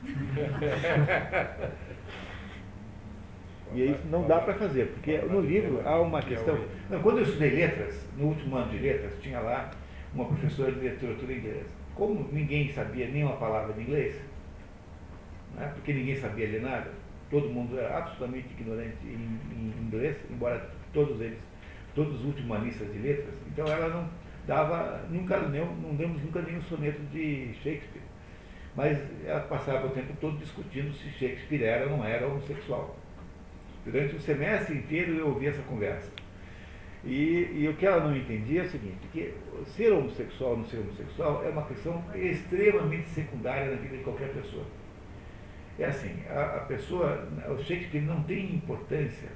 [3.75, 6.59] e isso não dá para fazer, porque no livro há uma questão.
[6.91, 9.71] Não, quando eu estudei letras, no último ano de letras, tinha lá
[10.13, 11.67] uma professora de literatura inglesa.
[11.95, 14.21] Como ninguém sabia nenhuma palavra de inglês,
[15.57, 16.91] né, porque ninguém sabia ler nada,
[17.31, 21.39] todo mundo era absolutamente ignorante em, em inglês, embora todos eles,
[21.95, 24.09] todos os últimos humanistas de letras, então ela não
[24.47, 28.03] dava, nunca, não, não demos nunca nenhum soneto de Shakespeare.
[28.75, 32.97] Mas ela passava o tempo todo discutindo se Shakespeare era ou não era homossexual.
[33.85, 36.11] Durante o semestre inteiro eu ouvi essa conversa.
[37.05, 39.33] E, e, o que ela não entendia é o seguinte, que
[39.67, 44.33] ser homossexual ou não ser homossexual é uma questão extremamente secundária na vida de qualquer
[44.33, 44.65] pessoa.
[45.79, 49.29] É assim, a, a pessoa, o Shakespeare não tem importância,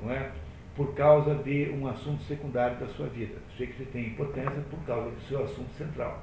[0.00, 0.30] não é?
[0.74, 3.36] Por causa de um assunto secundário da sua vida.
[3.48, 6.22] O Shakespeare tem importância por causa do seu assunto central.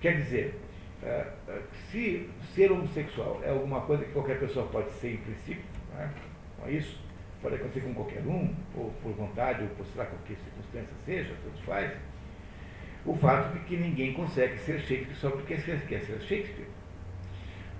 [0.00, 0.58] Quer dizer,
[1.02, 5.64] é, é, se ser homossexual é alguma coisa que qualquer pessoa pode ser em princípio,
[5.92, 6.10] não é?
[6.58, 6.98] Não é isso?
[7.42, 11.34] Pode acontecer com qualquer um, ou por vontade, ou por sei lá qualquer circunstância seja,
[11.44, 11.92] tanto faz.
[13.04, 16.68] O fato de que ninguém consegue ser Shakespeare só porque quer ser Shakespeare.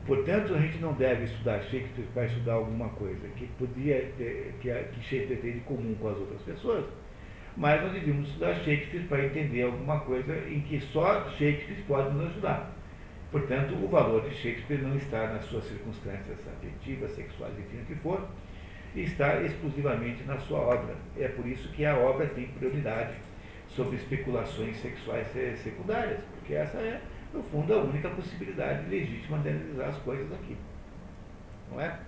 [0.07, 4.71] Portanto, a gente não deve estudar Shakespeare para estudar alguma coisa que podia ter, que,
[4.71, 6.85] que Shakespeare tem de comum com as outras pessoas,
[7.57, 12.27] mas nós devíamos estudar Shakespeare para entender alguma coisa em que só Shakespeare pode nos
[12.27, 12.71] ajudar.
[13.31, 17.95] Portanto, o valor de Shakespeare não está nas suas circunstâncias afetivas, sexuais, enfim, o que
[17.97, 18.29] for,
[18.95, 20.95] está exclusivamente na sua obra.
[21.19, 23.15] É por isso que a obra tem prioridade
[23.69, 25.27] sobre especulações sexuais
[25.63, 27.01] secundárias, porque essa é,
[27.35, 30.57] no fundo, a única possibilidade legítima de analisar as coisas aqui.
[31.71, 31.99] Não é?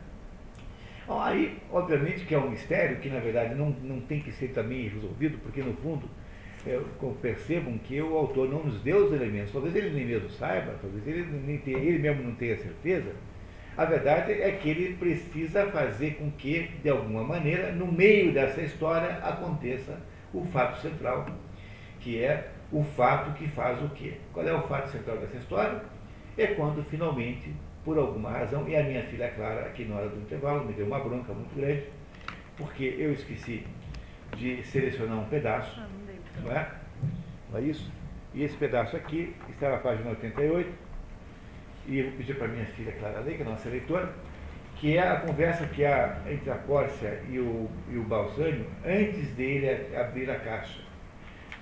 [1.07, 4.49] Bom, aí, obviamente, que é um mistério que, na verdade, não, não tem que ser
[4.49, 6.09] também resolvido, porque, no fundo,
[7.21, 11.07] percebam que o autor não nos deu os elementos, talvez ele nem mesmo saiba, talvez
[11.07, 13.13] ele, nem tenha, ele mesmo não tenha certeza,
[13.77, 18.63] a verdade é que ele precisa fazer com que, de alguma maneira, no meio dessa
[18.63, 20.01] história, aconteça
[20.33, 21.27] o fato central,
[22.01, 24.15] que é o fato que faz o quê?
[24.33, 25.83] Qual é o fato central dessa história?
[26.37, 27.55] É quando finalmente,
[27.85, 30.87] por alguma razão, e a minha filha Clara, aqui na hora do intervalo, me deu
[30.87, 31.85] uma bronca muito grande,
[32.57, 33.67] porque eu esqueci
[34.37, 35.89] de selecionar um pedaço, ah,
[36.43, 36.71] não é?
[37.51, 37.91] Não é isso?
[38.35, 40.87] E esse pedaço aqui está na página 88,
[41.87, 44.13] e eu vou pedir para minha filha Clara Lei, que é a nossa leitora,
[44.77, 49.29] que é a conversa que há entre a Pórcia e o, e o Balsânio antes
[49.31, 50.81] dele abrir a caixa,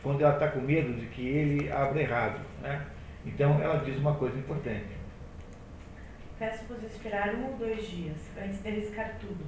[0.05, 2.41] quando ela está com medo de que ele abra errado.
[2.63, 2.87] Né?
[3.27, 4.95] Então ela diz uma coisa importante.
[6.39, 9.45] Peço-vos esperar um ou dois dias, antes de arriscar tudo,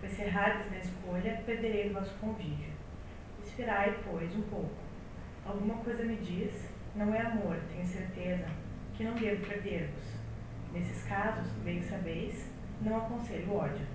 [0.00, 2.72] pois se errades na escolha, perderei o vosso convívio.
[3.44, 4.76] Esperai, pois, um pouco.
[5.44, 8.46] Alguma coisa me diz, não é amor, tenho certeza,
[8.94, 10.16] que não devo perder-vos
[10.76, 12.50] Nesses casos, bem sabeis,
[12.82, 13.86] não aconselho ódio.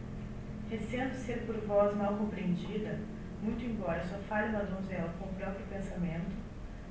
[0.68, 2.98] Receando ser por vós mal compreendida,
[3.42, 6.36] muito embora só fale uma donzela com o próprio pensamento,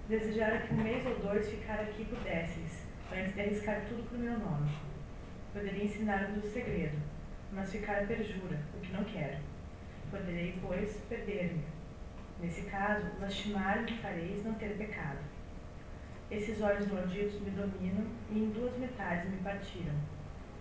[0.08, 4.38] desejara que um mês ou dois ficar aqui pudesseis, antes de arriscar tudo por meu
[4.38, 4.70] nome.
[5.52, 6.98] Poderia ensinar-vos o segredo,
[7.52, 9.38] mas ficar perjura, o que não quero.
[10.10, 11.64] Poderei, pois, perder-me.
[12.40, 15.18] Nesse caso, lastimar-me fareis não ter pecado
[16.30, 19.94] esses olhos malditos me dominam e em duas metades me partiram.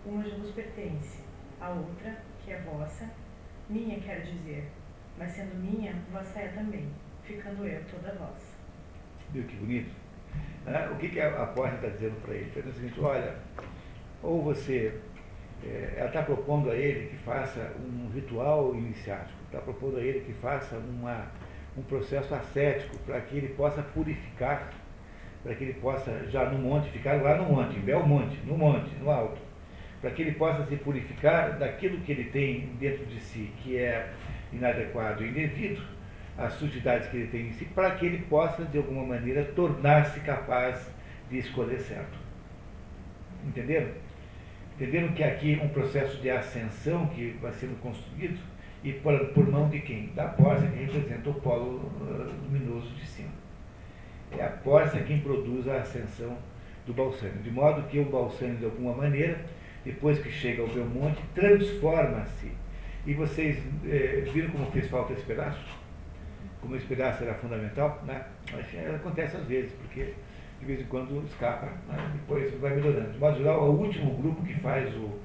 [0.04, 1.20] Uma já vos pertence,
[1.60, 3.08] a outra, que é vossa,
[3.68, 4.68] minha quero dizer,
[5.20, 6.88] mas sendo minha, vossa é também,
[7.22, 8.56] ficando eu toda vossa.
[9.32, 9.94] Viu que bonito?
[10.66, 12.48] Ah, o que, que a, a porta está dizendo para ele?
[12.48, 13.36] Está dizendo o seguinte, olha,
[14.22, 14.98] ou você,
[15.62, 20.20] é, ela está propondo a ele que faça um ritual iniciático, está propondo a ele
[20.20, 21.26] que faça uma,
[21.76, 24.72] um processo ascético para que ele possa purificar
[25.42, 28.94] para que ele possa, já no monte, ficar lá no monte, em Belmonte, no monte,
[28.96, 29.40] no alto,
[30.00, 34.12] para que ele possa se purificar daquilo que ele tem dentro de si, que é
[34.52, 35.82] inadequado e indevido,
[36.36, 40.20] as sujidades que ele tem em si, para que ele possa, de alguma maneira, tornar-se
[40.20, 40.90] capaz
[41.30, 42.18] de escolher certo.
[43.46, 43.88] Entenderam?
[44.76, 48.38] Entenderam que aqui um processo de ascensão que vai sendo construído
[48.82, 50.06] e por, por mão de quem?
[50.14, 53.28] Da porta que representa o polo uh, luminoso de cima.
[54.38, 56.36] É a Corsa quem produz a ascensão
[56.86, 57.42] do Balsânio.
[57.42, 59.44] De modo que o Balsânio, de alguma maneira,
[59.84, 62.52] depois que chega ao Belmonte, transforma-se.
[63.06, 65.64] E vocês é, viram como fez falta esse pedaço?
[66.60, 68.02] Como esse pedaço era fundamental?
[68.06, 68.24] Né?
[68.52, 70.14] Mas, é, acontece às vezes, porque
[70.60, 72.10] de vez em quando escapa, né?
[72.12, 73.12] depois vai melhorando.
[73.12, 75.18] De modo geral, o último grupo que faz o,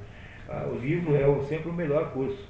[0.47, 2.47] a, o livro é o, sempre o melhor curso.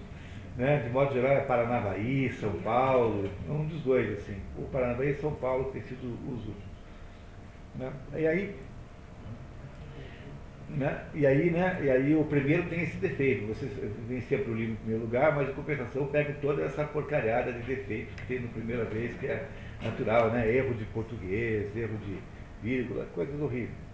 [0.55, 0.77] Né?
[0.77, 4.37] De modo geral é Paranavaí, São Paulo, um dos dois, assim.
[4.57, 6.75] O Paranavaí e São Paulo têm sido os últimos.
[7.75, 7.91] Né?
[8.15, 8.55] E aí,
[10.69, 11.05] né?
[11.13, 11.79] E aí, né?
[11.83, 13.47] E aí o primeiro tem esse defeito.
[13.47, 13.65] Você
[14.07, 17.59] vem sempre o livro em primeiro lugar, mas em compensação pega toda essa porcalhada de
[17.59, 19.47] defeitos que tem na primeira vez, que é
[19.83, 20.49] natural, né?
[20.51, 22.17] Erro de português, erro de
[22.61, 23.85] vírgula, coisas horríveis.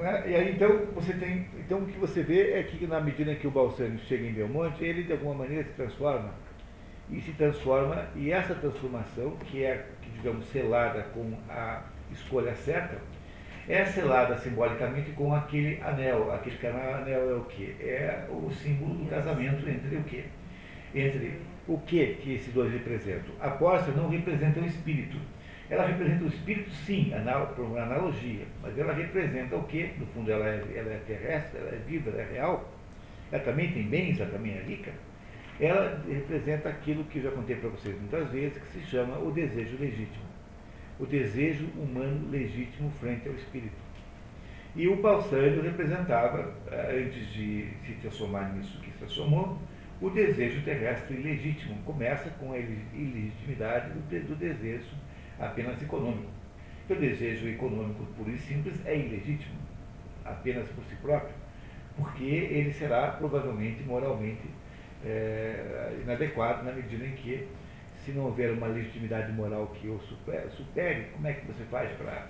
[0.00, 0.30] É?
[0.30, 1.46] E aí então você tem.
[1.58, 4.82] Então o que você vê é que na medida que o Balsânio chega em Belmonte,
[4.82, 6.32] ele de alguma maneira se transforma.
[7.10, 9.84] E se transforma, e essa transformação, que é,
[10.14, 12.96] digamos, selada com a escolha certa,
[13.68, 16.32] é selada simbolicamente com aquele anel.
[16.32, 17.74] Aquele anel é o quê?
[17.80, 20.24] É o símbolo do casamento entre o quê?
[20.94, 23.34] Entre o que que esses dois representam?
[23.40, 25.16] A porta não representa o espírito,
[25.70, 27.12] Ela representa o espírito, sim,
[27.54, 29.92] por uma analogia, mas ela representa o que?
[29.98, 32.70] No fundo, ela é, ela é terrestre, ela é viva, ela é real,
[33.30, 34.92] ela também tem bens, ela também é rica.
[35.60, 39.30] Ela representa aquilo que eu já contei para vocês muitas vezes, que se chama o
[39.30, 40.31] desejo legítimo.
[41.02, 43.74] O desejo humano legítimo frente ao espírito.
[44.76, 49.58] E o Pausânio representava, eh, antes de se transformar nisso que se transformou,
[50.00, 51.74] o desejo terrestre ilegítimo.
[51.84, 54.94] Começa com a ilegitimidade do desejo
[55.40, 56.30] apenas econômico.
[56.88, 59.56] O desejo econômico puro e simples é ilegítimo,
[60.24, 61.34] apenas por si próprio,
[61.96, 64.48] porque ele será provavelmente moralmente
[65.04, 67.48] é, inadequado na medida em que,
[68.04, 72.26] se não houver uma legitimidade moral que o supere, como é que você faz para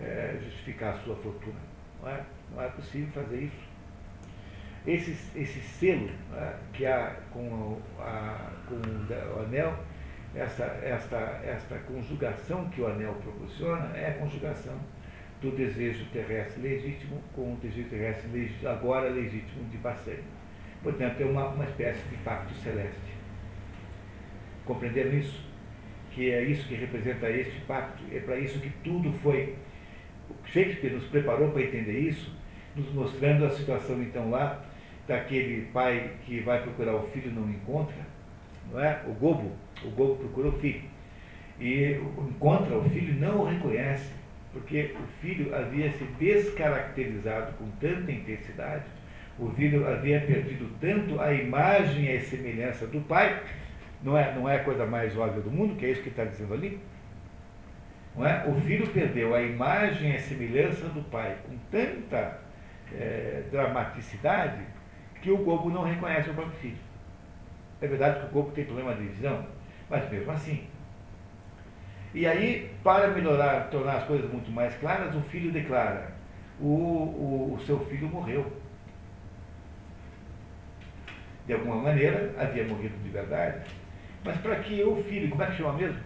[0.00, 1.60] é, justificar a sua fortuna?
[2.02, 3.74] Não é, não é possível fazer isso.
[4.86, 9.74] Esse, esse selo é, que há com, a, com o anel
[10.34, 14.76] essa, esta, esta conjugação que o anel proporciona é a conjugação
[15.40, 20.24] do desejo terrestre legítimo com o desejo terrestre legítimo, agora legítimo de Bacene.
[20.82, 23.13] Portanto, é uma, uma espécie de pacto celeste.
[24.64, 25.44] Compreenderam isso?
[26.12, 29.56] Que é isso que representa este pacto, é para isso que tudo foi.
[30.46, 32.32] Shakespeare nos preparou para entender isso,
[32.76, 34.64] nos mostrando a situação então lá
[35.06, 38.06] daquele pai que vai procurar o filho e não encontra,
[38.70, 39.02] não é?
[39.06, 39.52] O Gobo,
[39.84, 40.82] o Gobo procura o filho.
[41.60, 44.10] E encontra o filho e não o reconhece,
[44.52, 48.84] porque o filho havia se descaracterizado com tanta intensidade,
[49.38, 53.40] o filho havia perdido tanto a imagem e a semelhança do pai,
[54.04, 56.24] não é, não é a coisa mais óbvia do mundo, que é isso que está
[56.24, 56.78] dizendo ali?
[58.14, 58.46] Não é?
[58.46, 62.38] O filho perdeu a imagem e a semelhança do pai com tanta
[62.92, 64.62] é, dramaticidade
[65.22, 66.76] que o Gobo não reconhece o próprio filho.
[67.80, 69.46] É verdade que o corpo tem problema de visão,
[69.88, 70.68] mas mesmo assim.
[72.12, 76.12] E aí, para melhorar, tornar as coisas muito mais claras, o filho declara:
[76.60, 78.52] o, o, o seu filho morreu.
[81.46, 83.83] De alguma maneira, havia morrido de verdade.
[84.24, 85.98] Mas para que o filho, como é que chama mesmo?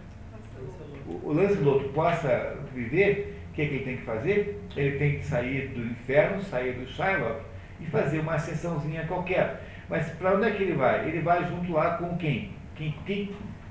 [1.07, 4.61] O, o Lancelot possa viver, o que, é que ele tem que fazer?
[4.77, 7.43] Ele tem que sair do inferno, sair do Shylock
[7.81, 9.63] e fazer uma ascensãozinha qualquer.
[9.89, 11.09] Mas para onde é que ele vai?
[11.09, 12.53] Ele vai junto lá com quem?
[12.75, 13.31] quem, quem?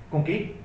[0.10, 0.56] Com quem?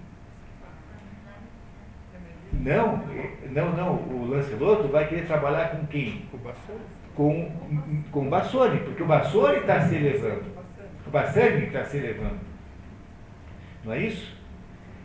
[2.53, 3.03] Não,
[3.51, 3.95] não, não.
[3.95, 6.23] O Lanceloto vai querer trabalhar com quem?
[6.31, 6.81] Com o Bassoni.
[7.15, 7.51] Com,
[8.11, 10.45] com o Bassoni, porque o Bassoni está se elevando.
[11.07, 12.52] O Bassani está se elevando.
[13.85, 14.37] Não é isso?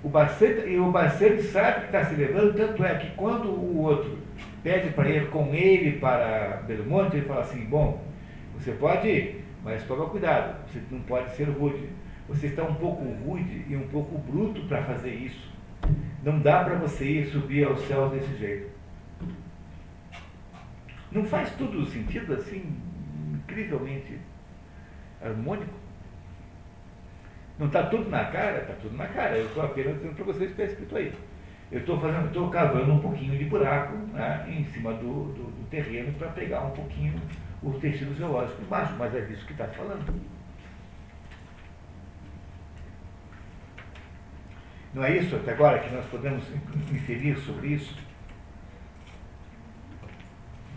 [0.04, 3.82] O Bassani, e o Bassani sabe que está se elevando, tanto é que quando o
[3.82, 4.18] outro
[4.64, 8.04] pede para ir com ele para Belmonte, ele fala assim, bom,
[8.58, 11.90] você pode ir, mas toma cuidado, você não pode ser rude.
[12.28, 15.50] Você está um pouco rude e um pouco bruto para fazer isso.
[16.24, 18.70] Não dá para você ir subir aos céus desse jeito.
[21.10, 22.76] Não faz tudo sentido assim,
[23.34, 24.20] incrivelmente
[25.22, 25.74] harmônico?
[27.58, 28.60] Não está tudo na cara?
[28.60, 29.38] Está tudo na cara.
[29.38, 31.14] Eu estou apenas dizendo para vocês que está escrito aí.
[31.72, 35.70] Eu estou fazendo, estou cavando um pouquinho de buraco né, em cima do, do, do
[35.70, 37.20] terreno para pegar um pouquinho
[37.62, 40.14] o tecido geológico embaixo, mas é disso que está falando.
[44.94, 46.44] Não é isso até agora que nós podemos
[46.92, 47.96] inferir sobre isso?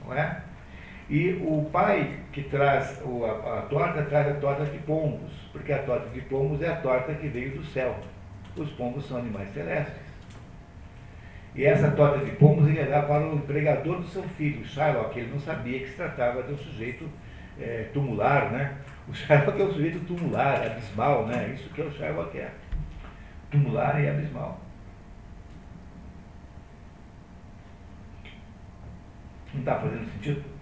[0.05, 0.43] Não é?
[1.11, 6.08] E o pai que traz a, torta, traz a torta de pombos, porque a torta
[6.11, 7.98] de pombos é a torta que veio do céu.
[8.56, 10.08] Os pombos são animais celestes.
[11.52, 15.18] E essa torta de pombos ele ia dar para o empregador do seu filho, Shylock.
[15.18, 17.08] Ele não sabia que se tratava de um sujeito
[17.58, 18.76] é, tumular, né?
[19.08, 21.50] O Shylock é um sujeito tumular, abismal, né?
[21.56, 22.52] Isso que é o Shylock é.
[23.50, 24.61] Tumular e abismal.
[29.52, 30.59] Não está fazendo sentido?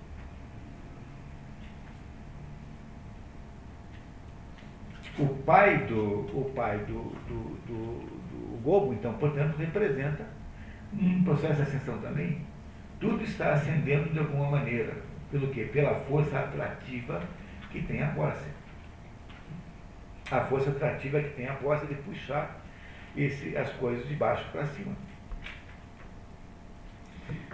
[5.19, 10.25] O pai do, o pai do, do, do, do Gobo, então, portanto, representa
[10.93, 12.41] um processo de ascensão também.
[13.01, 14.95] Tudo está ascendendo de alguma maneira.
[15.31, 15.69] Pelo quê?
[15.73, 17.21] Pela força atrativa
[17.71, 18.49] que tem a posse.
[20.31, 22.61] A força atrativa que tem a posse de puxar
[23.17, 24.95] esse, as coisas de baixo para cima.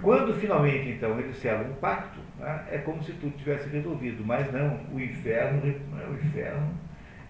[0.01, 4.53] Quando finalmente então eles selam um pacto, né, é como se tudo tivesse resolvido, mas
[4.53, 6.75] não, o inferno, o inferno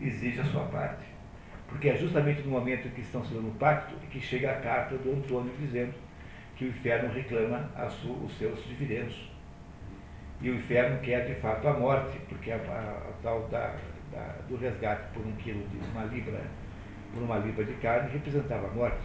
[0.07, 1.05] exige a sua parte.
[1.69, 4.97] Porque é justamente no momento em que estão selando o pacto que chega a carta
[4.97, 5.95] do Antônio dizendo
[6.57, 7.71] que o inferno reclama
[8.25, 9.31] os seus dividendos.
[10.41, 12.59] E o inferno quer de fato a morte, porque a
[13.23, 13.75] tal da,
[14.13, 16.41] da, do resgate por um quilo de uma libra,
[17.13, 19.03] por uma libra de carne representava a morte.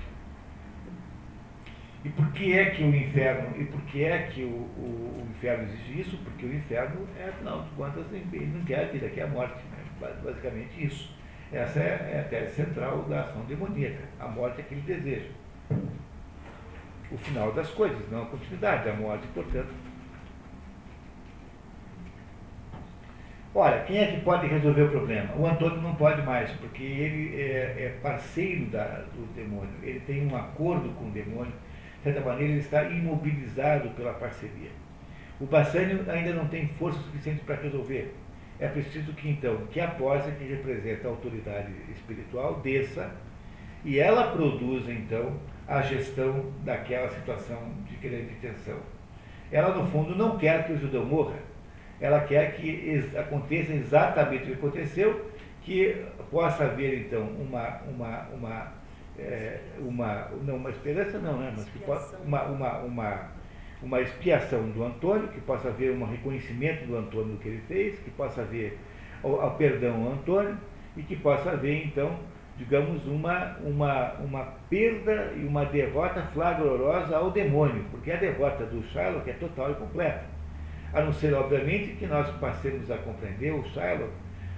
[2.04, 5.28] E por que é que o inferno, e por que é que o, o, o
[5.32, 6.18] inferno exige isso?
[6.24, 9.62] Porque o inferno é, afinal de contas, ele não quer a vida, quer a morte.
[10.00, 11.16] Basicamente isso.
[11.52, 14.04] Essa é, é a tese central da ação demoníaca.
[14.20, 15.32] A morte é aquele desejo.
[17.12, 18.88] O final das coisas, não a continuidade.
[18.89, 19.74] A morte, portanto,
[23.54, 25.36] Olha, quem é que pode resolver o problema?
[25.36, 30.28] O Antônio não pode mais, porque ele é, é parceiro da, do demônio, ele tem
[30.28, 31.52] um acordo com o demônio,
[31.97, 34.70] de certa maneira ele está imobilizado pela parceria.
[35.41, 38.14] O Bassânio ainda não tem força suficiente para resolver.
[38.60, 43.12] É preciso que então, que a Pósia, que representa a autoridade espiritual, desça
[43.86, 45.38] e ela produza então
[45.68, 48.78] a gestão daquela situação de grande tensão.
[49.51, 51.49] Ela, no fundo, não quer que o judeu morra
[52.01, 55.30] ela quer que aconteça exatamente o que aconteceu,
[55.62, 58.74] que possa haver então uma, uma, uma,
[59.18, 61.53] é, uma não uma esperança não, né?
[61.55, 63.32] Mas que possa, uma, uma, uma,
[63.82, 67.98] uma expiação do Antônio, que possa haver um reconhecimento do Antônio do que ele fez,
[68.00, 68.78] que possa haver
[69.24, 70.58] o, o perdão ao Antônio
[70.98, 72.20] e que possa haver então,
[72.58, 78.84] digamos, uma, uma, uma perda e uma derrota flagrosa ao demônio, porque a derrota do
[78.84, 80.40] Shylock é total e completa
[80.94, 84.12] a não ser, obviamente, que nós passemos a compreender o Shylock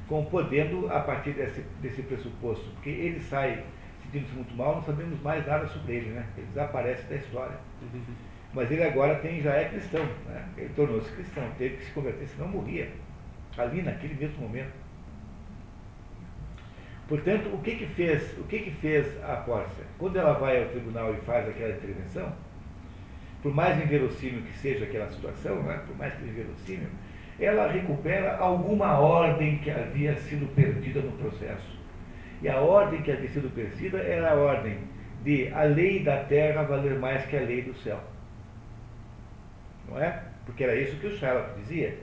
[0.08, 3.64] como podendo, a partir desse, desse pressuposto, porque ele sai
[4.04, 6.26] sentindo-se muito mal, não sabemos mais nada sobre ele, né?
[6.36, 7.58] ele desaparece da história.
[8.54, 10.46] Mas ele agora tem, já é cristão, né?
[10.58, 12.90] ele tornou-se cristão, teve que se converter, senão morria,
[13.58, 14.74] ali naquele mesmo momento.
[17.08, 19.84] Portanto, o que que fez, o que que fez a Pórcia?
[19.98, 22.34] Quando ela vai ao tribunal e faz aquela intervenção,
[23.42, 26.88] por mais inverossímil que seja aquela situação, né, por mais que inverossímil,
[27.40, 31.80] ela recupera alguma ordem que havia sido perdida no processo.
[32.42, 34.78] E a ordem que havia sido perdida era a ordem
[35.24, 38.00] de a lei da terra valer mais que a lei do céu.
[39.92, 40.24] Não é?
[40.46, 41.98] Porque era isso que o Sherlock dizia,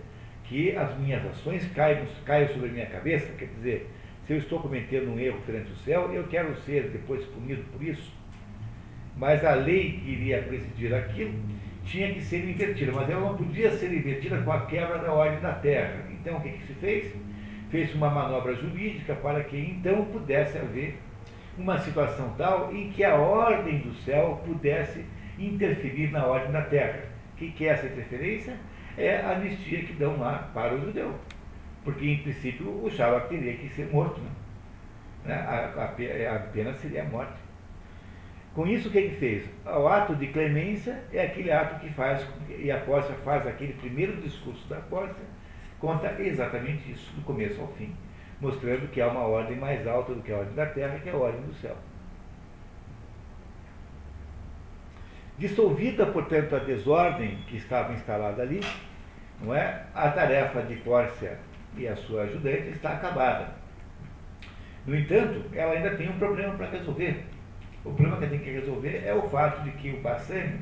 [0.45, 3.91] que as minhas ações caem, caem sobre a minha cabeça, quer dizer,
[4.27, 7.83] se eu estou cometendo um erro perante o céu, eu quero ser depois punido por
[7.83, 8.19] isso
[9.19, 11.35] mas a lei que iria presidir aquilo
[11.85, 15.41] tinha que ser invertida, mas ela não podia ser invertida com a quebra da ordem
[15.41, 16.05] da terra.
[16.13, 17.15] Então o que, que se fez?
[17.71, 20.99] Fez uma manobra jurídica para que então pudesse haver
[21.57, 25.05] uma situação tal em que a ordem do céu pudesse
[25.39, 27.01] interferir na ordem da terra.
[27.39, 28.57] Que, que é essa interferência?
[28.97, 31.15] É a anistia que dão lá para o judeu.
[31.85, 34.21] Porque, em princípio, o Shabbat teria que ser morto.
[35.25, 35.35] Né?
[35.35, 37.39] A, a, a pena seria a morte.
[38.55, 39.49] Com isso, o que ele fez?
[39.65, 42.27] O ato de clemência é aquele ato que faz,
[42.59, 45.25] e a Pórcia faz aquele primeiro discurso da Pórcia,
[45.79, 47.95] conta exatamente isso, do começo ao fim,
[48.41, 51.13] mostrando que há uma ordem mais alta do que a ordem da terra, que é
[51.13, 51.77] a ordem do céu.
[55.39, 58.61] Dissolvida, portanto, a desordem que estava instalada ali,
[59.41, 59.85] não é?
[59.95, 61.39] a tarefa de Pórcia
[61.77, 63.49] e a sua ajudante está acabada.
[64.85, 67.25] No entanto, ela ainda tem um problema para resolver
[67.85, 70.61] o problema que tem que resolver é o fato de que o Bassani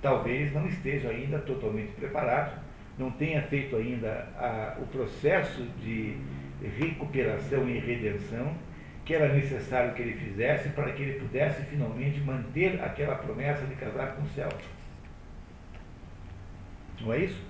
[0.00, 2.60] talvez não esteja ainda totalmente preparado,
[2.98, 6.16] não tenha feito ainda a, o processo de
[6.78, 8.54] recuperação e redenção
[9.04, 13.74] que era necessário que ele fizesse para que ele pudesse finalmente manter aquela promessa de
[13.74, 14.48] casar com o céu.
[17.00, 17.42] Não é isso?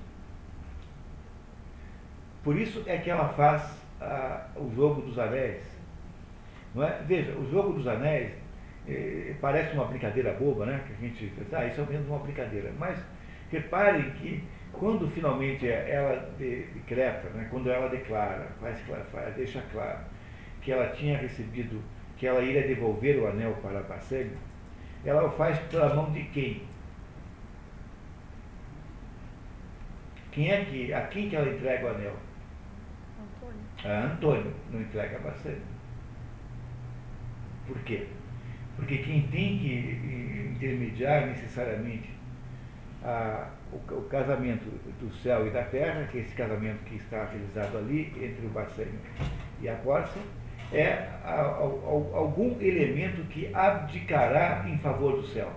[2.42, 3.62] Por isso é que ela faz
[4.00, 5.62] a, o jogo dos anéis.
[6.74, 7.02] Não é?
[7.06, 8.32] Veja, o jogo dos anéis
[8.88, 10.82] é, parece uma brincadeira boba, né?
[10.86, 12.72] Que a gente pensa, ah, isso é menos uma brincadeira.
[12.78, 12.98] Mas
[13.50, 14.42] reparem que
[14.72, 18.80] quando finalmente ela decreta, né, quando ela declara, faz,
[19.12, 20.11] faz, deixa claro
[20.62, 21.82] que ela tinha recebido,
[22.16, 24.36] que ela iria devolver o anel para a Bassani,
[25.04, 26.62] ela o faz pela mão de quem?
[30.30, 32.16] Quem é que, a quem que ela entrega o anel?
[33.20, 33.60] Antônio.
[33.84, 35.60] A Antônio, não entrega a Bassani.
[37.66, 38.06] Por quê?
[38.76, 42.10] Porque quem tem que intermediar necessariamente
[43.04, 44.64] a, o, o, casamento
[45.00, 48.50] do céu e da terra, que é esse casamento que está realizado ali entre o
[48.50, 48.98] Bassênio
[49.60, 50.18] e a Corsa,
[50.72, 55.52] é algum elemento que abdicará em favor do céu.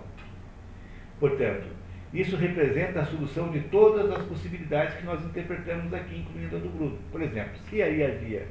[1.18, 1.66] Portanto,
[2.12, 6.68] isso representa a solução de todas as possibilidades que nós interpretamos aqui, incluindo a do
[6.68, 6.98] Bruno.
[7.10, 8.46] Por exemplo, se aí havia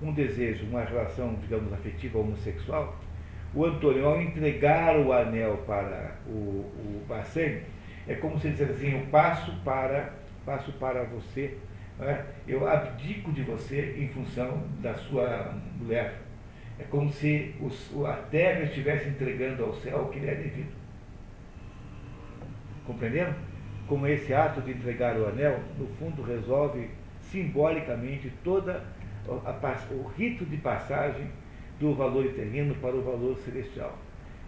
[0.00, 2.98] um desejo, uma relação, digamos, afetiva homossexual,
[3.54, 7.04] o Antônio, ao entregar o anel para o, o
[8.06, 10.12] é como se ele dissesse assim, eu passo para,
[10.44, 11.56] passo para você,
[12.02, 12.24] é?
[12.46, 16.20] eu abdico de você em função da sua mulher.
[16.78, 20.72] É como se os, a terra estivesse entregando ao céu o que lhe é devido.
[22.86, 23.34] Compreenderam?
[23.86, 26.88] Como esse ato de entregar o anel, no fundo, resolve
[27.20, 28.82] simbolicamente toda
[29.28, 31.26] a, a, o rito de passagem
[31.78, 33.96] do valor terreno para o valor celestial.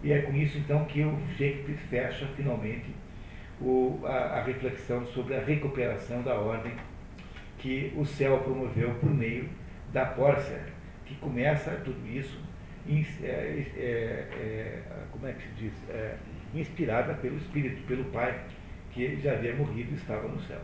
[0.03, 2.93] E é com isso, então, que o Shakespeare fecha, finalmente,
[3.61, 6.73] o, a, a reflexão sobre a recuperação da ordem
[7.63, 9.49] que o céu promoveu por meio
[9.93, 10.65] da Pórcia,
[11.05, 12.37] que começa tudo isso,
[13.23, 16.17] é, é, é, como é que se diz, é,
[16.53, 18.37] inspirada pelo Espírito, pelo Pai,
[18.91, 20.59] que já havia morrido e estava no céu.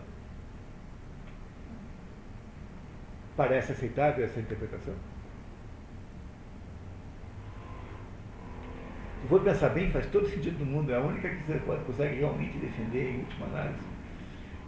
[3.37, 4.93] Parece aceitável essa interpretação?
[9.21, 10.91] Se for pensar bem, faz todo sentido do mundo.
[10.91, 13.88] É a única que você consegue realmente defender em última análise.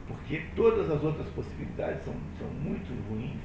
[0.08, 3.42] Porque todas as outras possibilidades são, são muito ruins.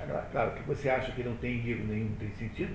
[0.00, 2.74] Agora, claro, que você acha que não tem livro nenhum, não tem sentido,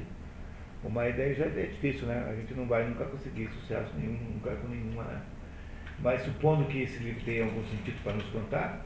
[0.83, 2.25] uma ideia já é difícil, né?
[2.29, 5.21] A gente não vai nunca conseguir sucesso nenhum, nunca com nenhuma, né?
[5.99, 8.85] Mas supondo que esse livro tenha algum sentido para nos contar,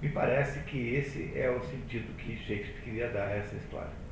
[0.00, 4.03] me parece que esse é o sentido que Shakespeare queria dar a essa história.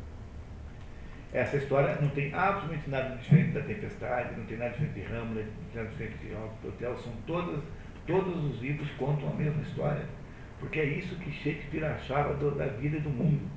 [1.33, 5.47] Essa história não tem absolutamente nada diferente da Tempestade, não tem nada diferente de Hamlet,
[5.47, 7.62] não tem nada diferente de Hotel, são todas,
[8.07, 10.05] todos os livros contam a mesma história.
[10.61, 13.49] Porque é isso que Shakespeare achava do, da vida e do mundo.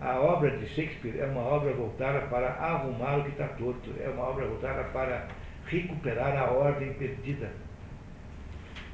[0.00, 4.08] A obra de Shakespeare é uma obra voltada para arrumar o que está torto, é
[4.08, 5.28] uma obra voltada para
[5.66, 7.50] recuperar a ordem perdida.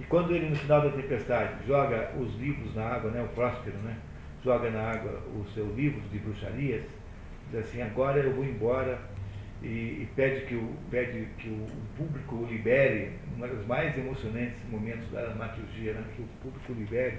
[0.00, 3.78] E quando ele, no final da tempestade, joga os livros na água, né, o Próspero,
[3.78, 3.96] né,
[4.44, 6.84] joga na água o seu livro de bruxarias,
[7.50, 8.98] diz assim, agora eu vou embora
[9.62, 14.58] e, e, pede, que o, pede que o público o libere, um dos mais emocionantes
[14.70, 17.18] momentos da dramaturgia, né, que o público libere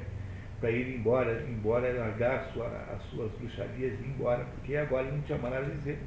[0.59, 5.17] para ir embora, embora largar sua, as suas bruxarias e ir embora, porque agora ele
[5.17, 5.99] não tinha mais nada a dizer.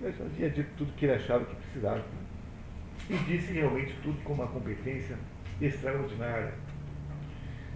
[0.00, 2.04] Ele já tinha dito tudo que ele achava que precisava.
[3.08, 5.16] E disse realmente tudo com uma competência
[5.60, 6.52] extraordinária,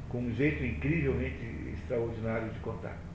[0.09, 3.08] com um jeito incrivelmente extraordinário de contar.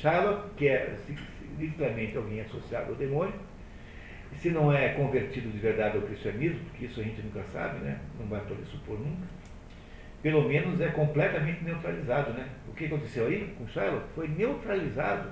[0.00, 0.94] Shylock, que é
[1.58, 3.34] literalmente alguém associado ao demônio,
[4.36, 7.98] se não é convertido de verdade ao cristianismo, porque isso a gente nunca sabe, né?
[8.18, 9.26] não vai poder supor nunca,
[10.22, 12.32] pelo menos é completamente neutralizado.
[12.32, 12.48] Né?
[12.68, 15.28] O que aconteceu aí com Shylock foi neutralizado,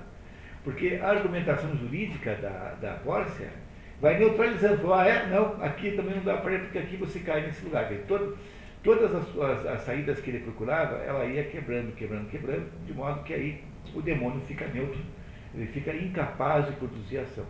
[0.63, 3.49] porque a argumentação jurídica da, da Pórcia
[3.99, 4.93] vai neutralizando.
[4.93, 5.27] Ah, é?
[5.27, 7.89] Não, aqui também não dá para ir, porque aqui você cai nesse lugar.
[8.07, 8.37] Todo,
[8.83, 13.23] todas as, as, as, saídas que ele procurava, ela ia quebrando, quebrando, quebrando, de modo
[13.23, 13.63] que aí
[13.95, 15.01] o demônio fica neutro,
[15.53, 17.45] ele fica incapaz de produzir ação.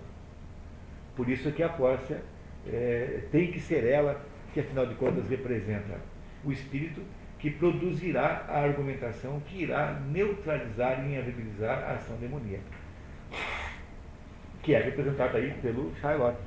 [1.16, 2.22] Por isso que a Pórcia
[2.66, 4.22] é, tem que ser ela
[4.54, 6.00] que, afinal de contas, representa
[6.44, 7.02] o espírito
[7.40, 12.64] que produzirá a argumentação que irá neutralizar e inviabilizar a ação demoníaca,
[14.62, 16.38] que é representada aí pelo Shylock.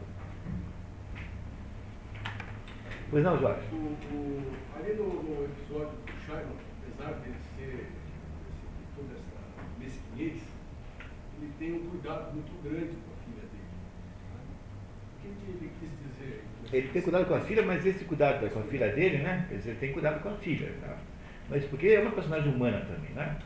[3.11, 3.61] Pois não, Jorge?
[3.73, 6.47] O, o, ali no, no, episódio do Shylock,
[6.83, 7.52] apesar de ser toda essa
[10.25, 13.71] ele tem um cuidado muito grande com a filha dele.
[15.17, 16.45] O que ele quis dizer?
[16.73, 19.47] Ele tem cuidado com a filha, mas esse cuidado com a filha dele, né?
[19.49, 20.73] Quer dizer, ele tem cuidado com a filha.
[20.81, 20.97] Tá?
[21.51, 23.39] Mas porque é uma personagem humana também, né?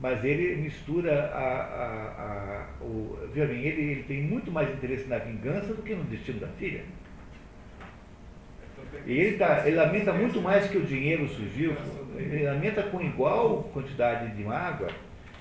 [0.00, 1.38] Mas ele mistura a.
[1.38, 5.94] a, a o, veja bem, ele, ele tem muito mais interesse na vingança do que
[5.94, 6.84] no destino da filha.
[9.06, 11.74] E ele, tá, ele lamenta muito mais que o dinheiro surgiu,
[12.16, 14.88] ele lamenta com igual quantidade de mágoa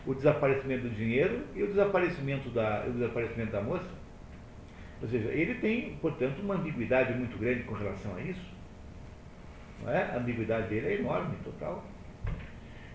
[0.06, 3.90] o desaparecimento do dinheiro e o desaparecimento da, o desaparecimento da moça.
[5.02, 8.54] Ou seja, ele tem, portanto, uma ambiguidade muito grande com relação a isso.
[9.84, 10.04] Não é?
[10.04, 11.84] A ambiguidade dele é enorme, total.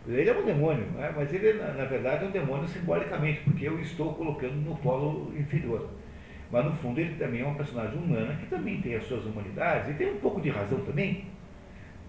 [0.06, 1.12] Ele é um demônio, é?
[1.14, 5.86] mas ele, na, verdade, é um demônio simbolicamente, porque eu estou colocando no polo inferior.
[6.50, 9.90] Mas, no fundo, ele também é uma personagem humana que também tem as suas humanidades
[9.90, 11.26] e tem um pouco de razão também.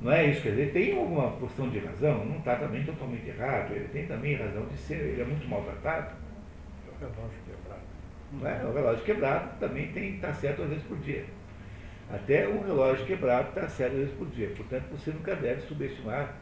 [0.02, 3.74] Não é isso, quer dizer, tem alguma porção de razão, não está também totalmente errado,
[3.74, 6.16] ele tem também razão de ser, ele é muito maltratado.
[7.02, 7.82] É o relógio quebrado.
[8.32, 8.64] Não é?
[8.64, 11.26] O relógio quebrado também tem está certo duas vezes por dia.
[12.10, 14.50] Até um relógio quebrado está certo duas vezes por dia.
[14.56, 16.34] Portanto, você nunca deve subestimar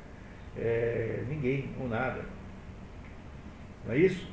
[0.55, 2.26] é, ninguém ou nada.
[3.86, 4.30] Não é isso?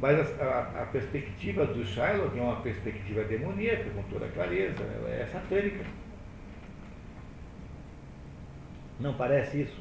[0.00, 5.10] Mas a, a, a, perspectiva do Shylock é uma perspectiva demoníaca, com toda clareza, ela
[5.10, 5.84] é satânica.
[9.00, 9.78] Não parece isso?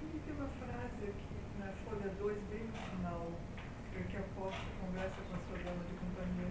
[0.00, 3.30] Tem uma frase aqui na folha 2, bem no final,
[4.10, 6.50] que apóstolo conversa com a sua dama de companhia.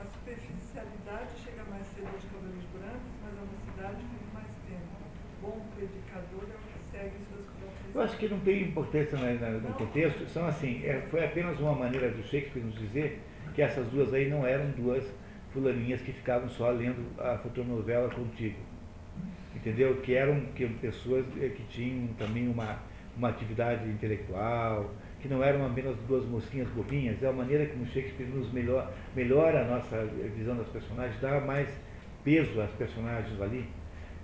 [0.00, 5.04] A superficialidade chega mais cedo aos cabelos brancos, mas a mocidade vive mais tempo.
[5.42, 7.44] Bom predicador é o que segue suas
[7.94, 12.10] eu acho que não tem importância no contexto, são assim, é, foi apenas uma maneira
[12.10, 13.20] do Shakespeare nos dizer
[13.54, 15.04] que essas duas aí não eram duas
[15.52, 18.56] fulaninhas que ficavam só lendo a fotonovela contigo.
[19.64, 19.96] Entendeu?
[20.02, 22.80] Que eram, que pessoas eh, que tinham também uma,
[23.16, 24.90] uma atividade intelectual,
[25.22, 29.62] que não eram apenas duas mocinhas bobinhas, é a maneira como Shakespeare nos melhor, melhora
[29.62, 30.04] a nossa
[30.36, 31.66] visão das personagens, dá mais
[32.22, 33.66] peso às personagens ali.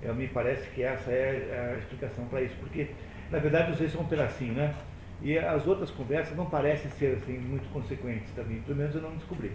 [0.03, 2.89] Eu, me parece que essa é a explicação para isso, porque
[3.31, 4.75] na verdade vocês são um pedacinho, né?
[5.23, 9.17] E as outras conversas não parecem ser assim muito consequentes também, pelo menos eu não
[9.17, 9.53] descobri.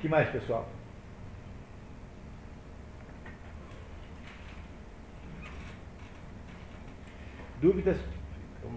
[0.00, 0.68] que mais, pessoal?
[7.64, 7.96] Dúvidas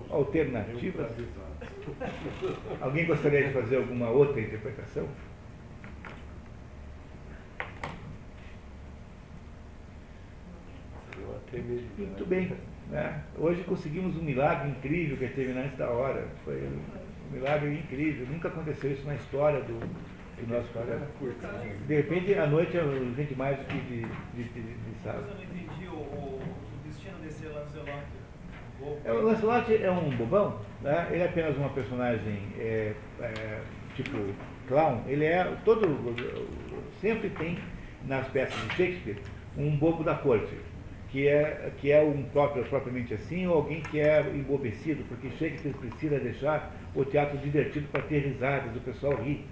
[0.09, 1.11] alternativas?
[2.79, 5.05] Alguém gostaria de fazer alguma outra interpretação?
[11.97, 12.53] Muito bem.
[12.89, 13.23] Né?
[13.37, 16.25] Hoje conseguimos um milagre incrível que é terminar antes da hora.
[16.45, 18.25] Foi um milagre incrível.
[18.27, 21.05] Nunca aconteceu isso na história do, do nosso programa.
[21.85, 22.83] De repente, à noite, a
[23.17, 24.01] gente mais do que de,
[24.33, 25.25] de, de, de sábado.
[25.27, 26.39] Mas eu não entendi o,
[26.85, 28.16] destino desse Lancelot.
[29.03, 31.07] É, o Lancelot é um bobão, né?
[31.11, 33.61] ele é apenas uma personagem é, é,
[33.95, 34.17] tipo
[34.67, 35.03] clown.
[35.07, 35.87] Ele é todo.
[37.01, 37.57] Sempre tem
[38.05, 39.17] nas peças de Shakespeare
[39.57, 40.55] um bobo da corte
[41.09, 45.73] que é, que é um próprio, propriamente assim, ou alguém que é embobecido, porque Shakespeare
[45.73, 49.45] precisa deixar o teatro divertido para ter risadas, o pessoal rir,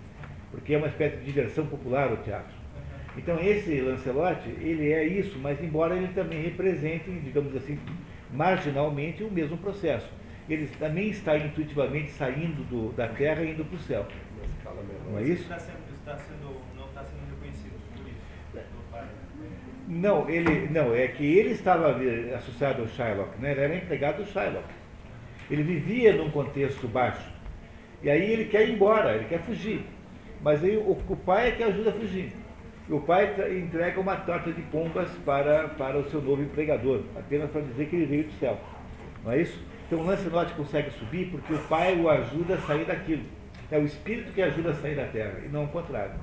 [0.52, 2.54] porque é uma espécie de diversão popular o teatro.
[3.18, 7.80] Então esse Lancelot, ele é isso, mas embora ele também represente, digamos assim,
[8.32, 10.10] marginalmente o mesmo processo.
[10.48, 14.06] Ele também está intuitivamente saindo do, da terra e indo para o céu.
[15.10, 15.44] Não é isso?
[15.44, 18.68] Está sendo, está sendo, não está sendo reconhecido por isso.
[18.92, 19.06] pai.
[19.88, 21.96] Não, ele, não, é que ele estava
[22.36, 23.52] associado ao Shylock, né?
[23.52, 24.68] ele era empregado do Shylock.
[25.50, 27.32] Ele vivia num contexto baixo.
[28.02, 29.86] E aí ele quer ir embora, ele quer fugir.
[30.42, 32.34] Mas aí o, o pai é que ajuda a fugir.
[32.88, 37.62] O pai entrega uma torta de pombas para, para o seu novo empregador, apenas para
[37.62, 38.60] dizer que ele veio do céu.
[39.24, 39.60] Não é isso?
[39.88, 43.24] Então o Lancelot consegue subir porque o pai o ajuda a sair daquilo.
[43.72, 46.14] É o espírito que ajuda a sair da terra, e não o contrário.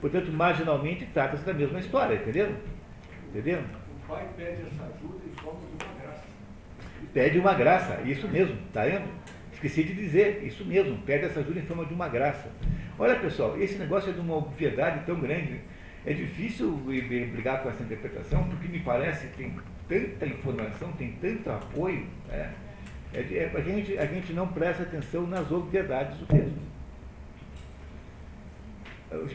[0.00, 2.54] Portanto, marginalmente, trata-se da mesma história, entendeu?
[3.30, 3.60] Entendeu?
[4.04, 6.24] O pai pede essa ajuda em forma de uma graça.
[7.12, 9.08] Pede uma graça, isso mesmo, tá vendo?
[9.52, 12.48] Esqueci de dizer, isso mesmo, pede essa ajuda em forma de uma graça.
[12.96, 15.60] Olha pessoal, esse negócio é de uma obviedade tão grande.
[16.06, 21.50] É difícil brigar com essa interpretação, porque me parece que tem tanta informação, tem tanto
[21.50, 22.54] apoio, né?
[23.12, 26.66] É, é, a, gente, a gente não presta atenção nas obviedades do texto.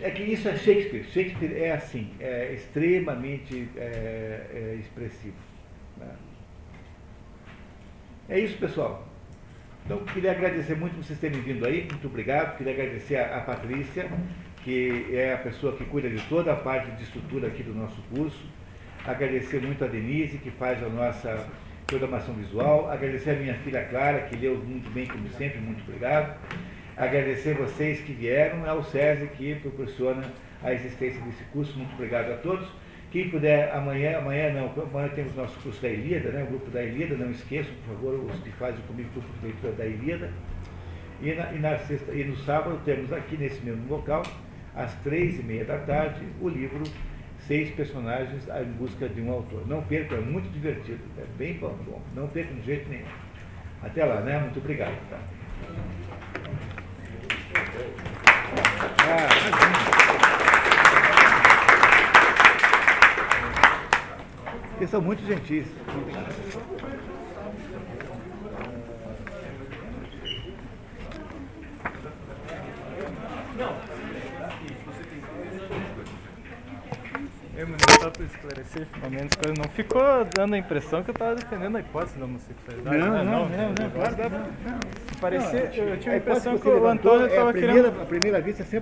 [0.02, 1.04] É que isso é Shakespeare.
[1.06, 5.36] Shakespeare é assim, é extremamente é, é expressivo.
[5.98, 6.16] né?
[8.30, 9.08] É isso, pessoal.
[9.86, 12.58] Então, queria agradecer muito vocês terem vindo aí, muito obrigado.
[12.58, 14.10] Queria agradecer a, a Patrícia,
[14.64, 18.02] que é a pessoa que cuida de toda a parte de estrutura aqui do nosso
[18.14, 18.44] curso.
[19.06, 21.48] Agradecer muito a Denise, que faz a nossa
[21.88, 22.90] programação visual.
[22.90, 26.38] Agradecer a minha filha Clara, que leu muito bem, como sempre, muito obrigado.
[26.96, 30.24] Agradecer vocês que vieram, ao SESI, que proporciona
[30.64, 31.78] a existência desse curso.
[31.78, 32.68] Muito obrigado a todos.
[33.12, 36.82] Quem puder, amanhã, amanhã não, amanhã temos nosso curso da Ilíada, né, o grupo da
[36.82, 40.32] Ilíada, não esqueçam, por favor, os que fazem comigo o grupo de leitura da Ilíada.
[41.22, 44.24] E, na, e, na sexta, e no sábado temos aqui nesse mesmo local,
[44.76, 46.84] às três e meia da tarde, o livro
[47.40, 49.68] Seis Personagens em Busca de um Autor.
[49.68, 52.02] Não percam, é muito divertido, é bem bom, bom.
[52.16, 53.06] Não percam de jeito nenhum.
[53.82, 54.40] Até lá, né?
[54.40, 54.96] Muito obrigado.
[55.10, 55.20] Tá?
[59.04, 59.62] Ah.
[64.78, 65.68] Eles são muito gentis.
[77.56, 77.68] Eu,
[78.22, 81.80] pra esclarecer finalmente as coisas, não ficou dando a impressão que eu tava defendendo a
[81.80, 82.98] hipótese da homossexualidade.
[82.98, 83.24] Não, né?
[83.24, 84.50] não, não, não,
[85.20, 88.02] Parecia, eu tive a impressão que o Antônio é estava primeira, querendo.
[88.02, 88.80] a primeira vista sempre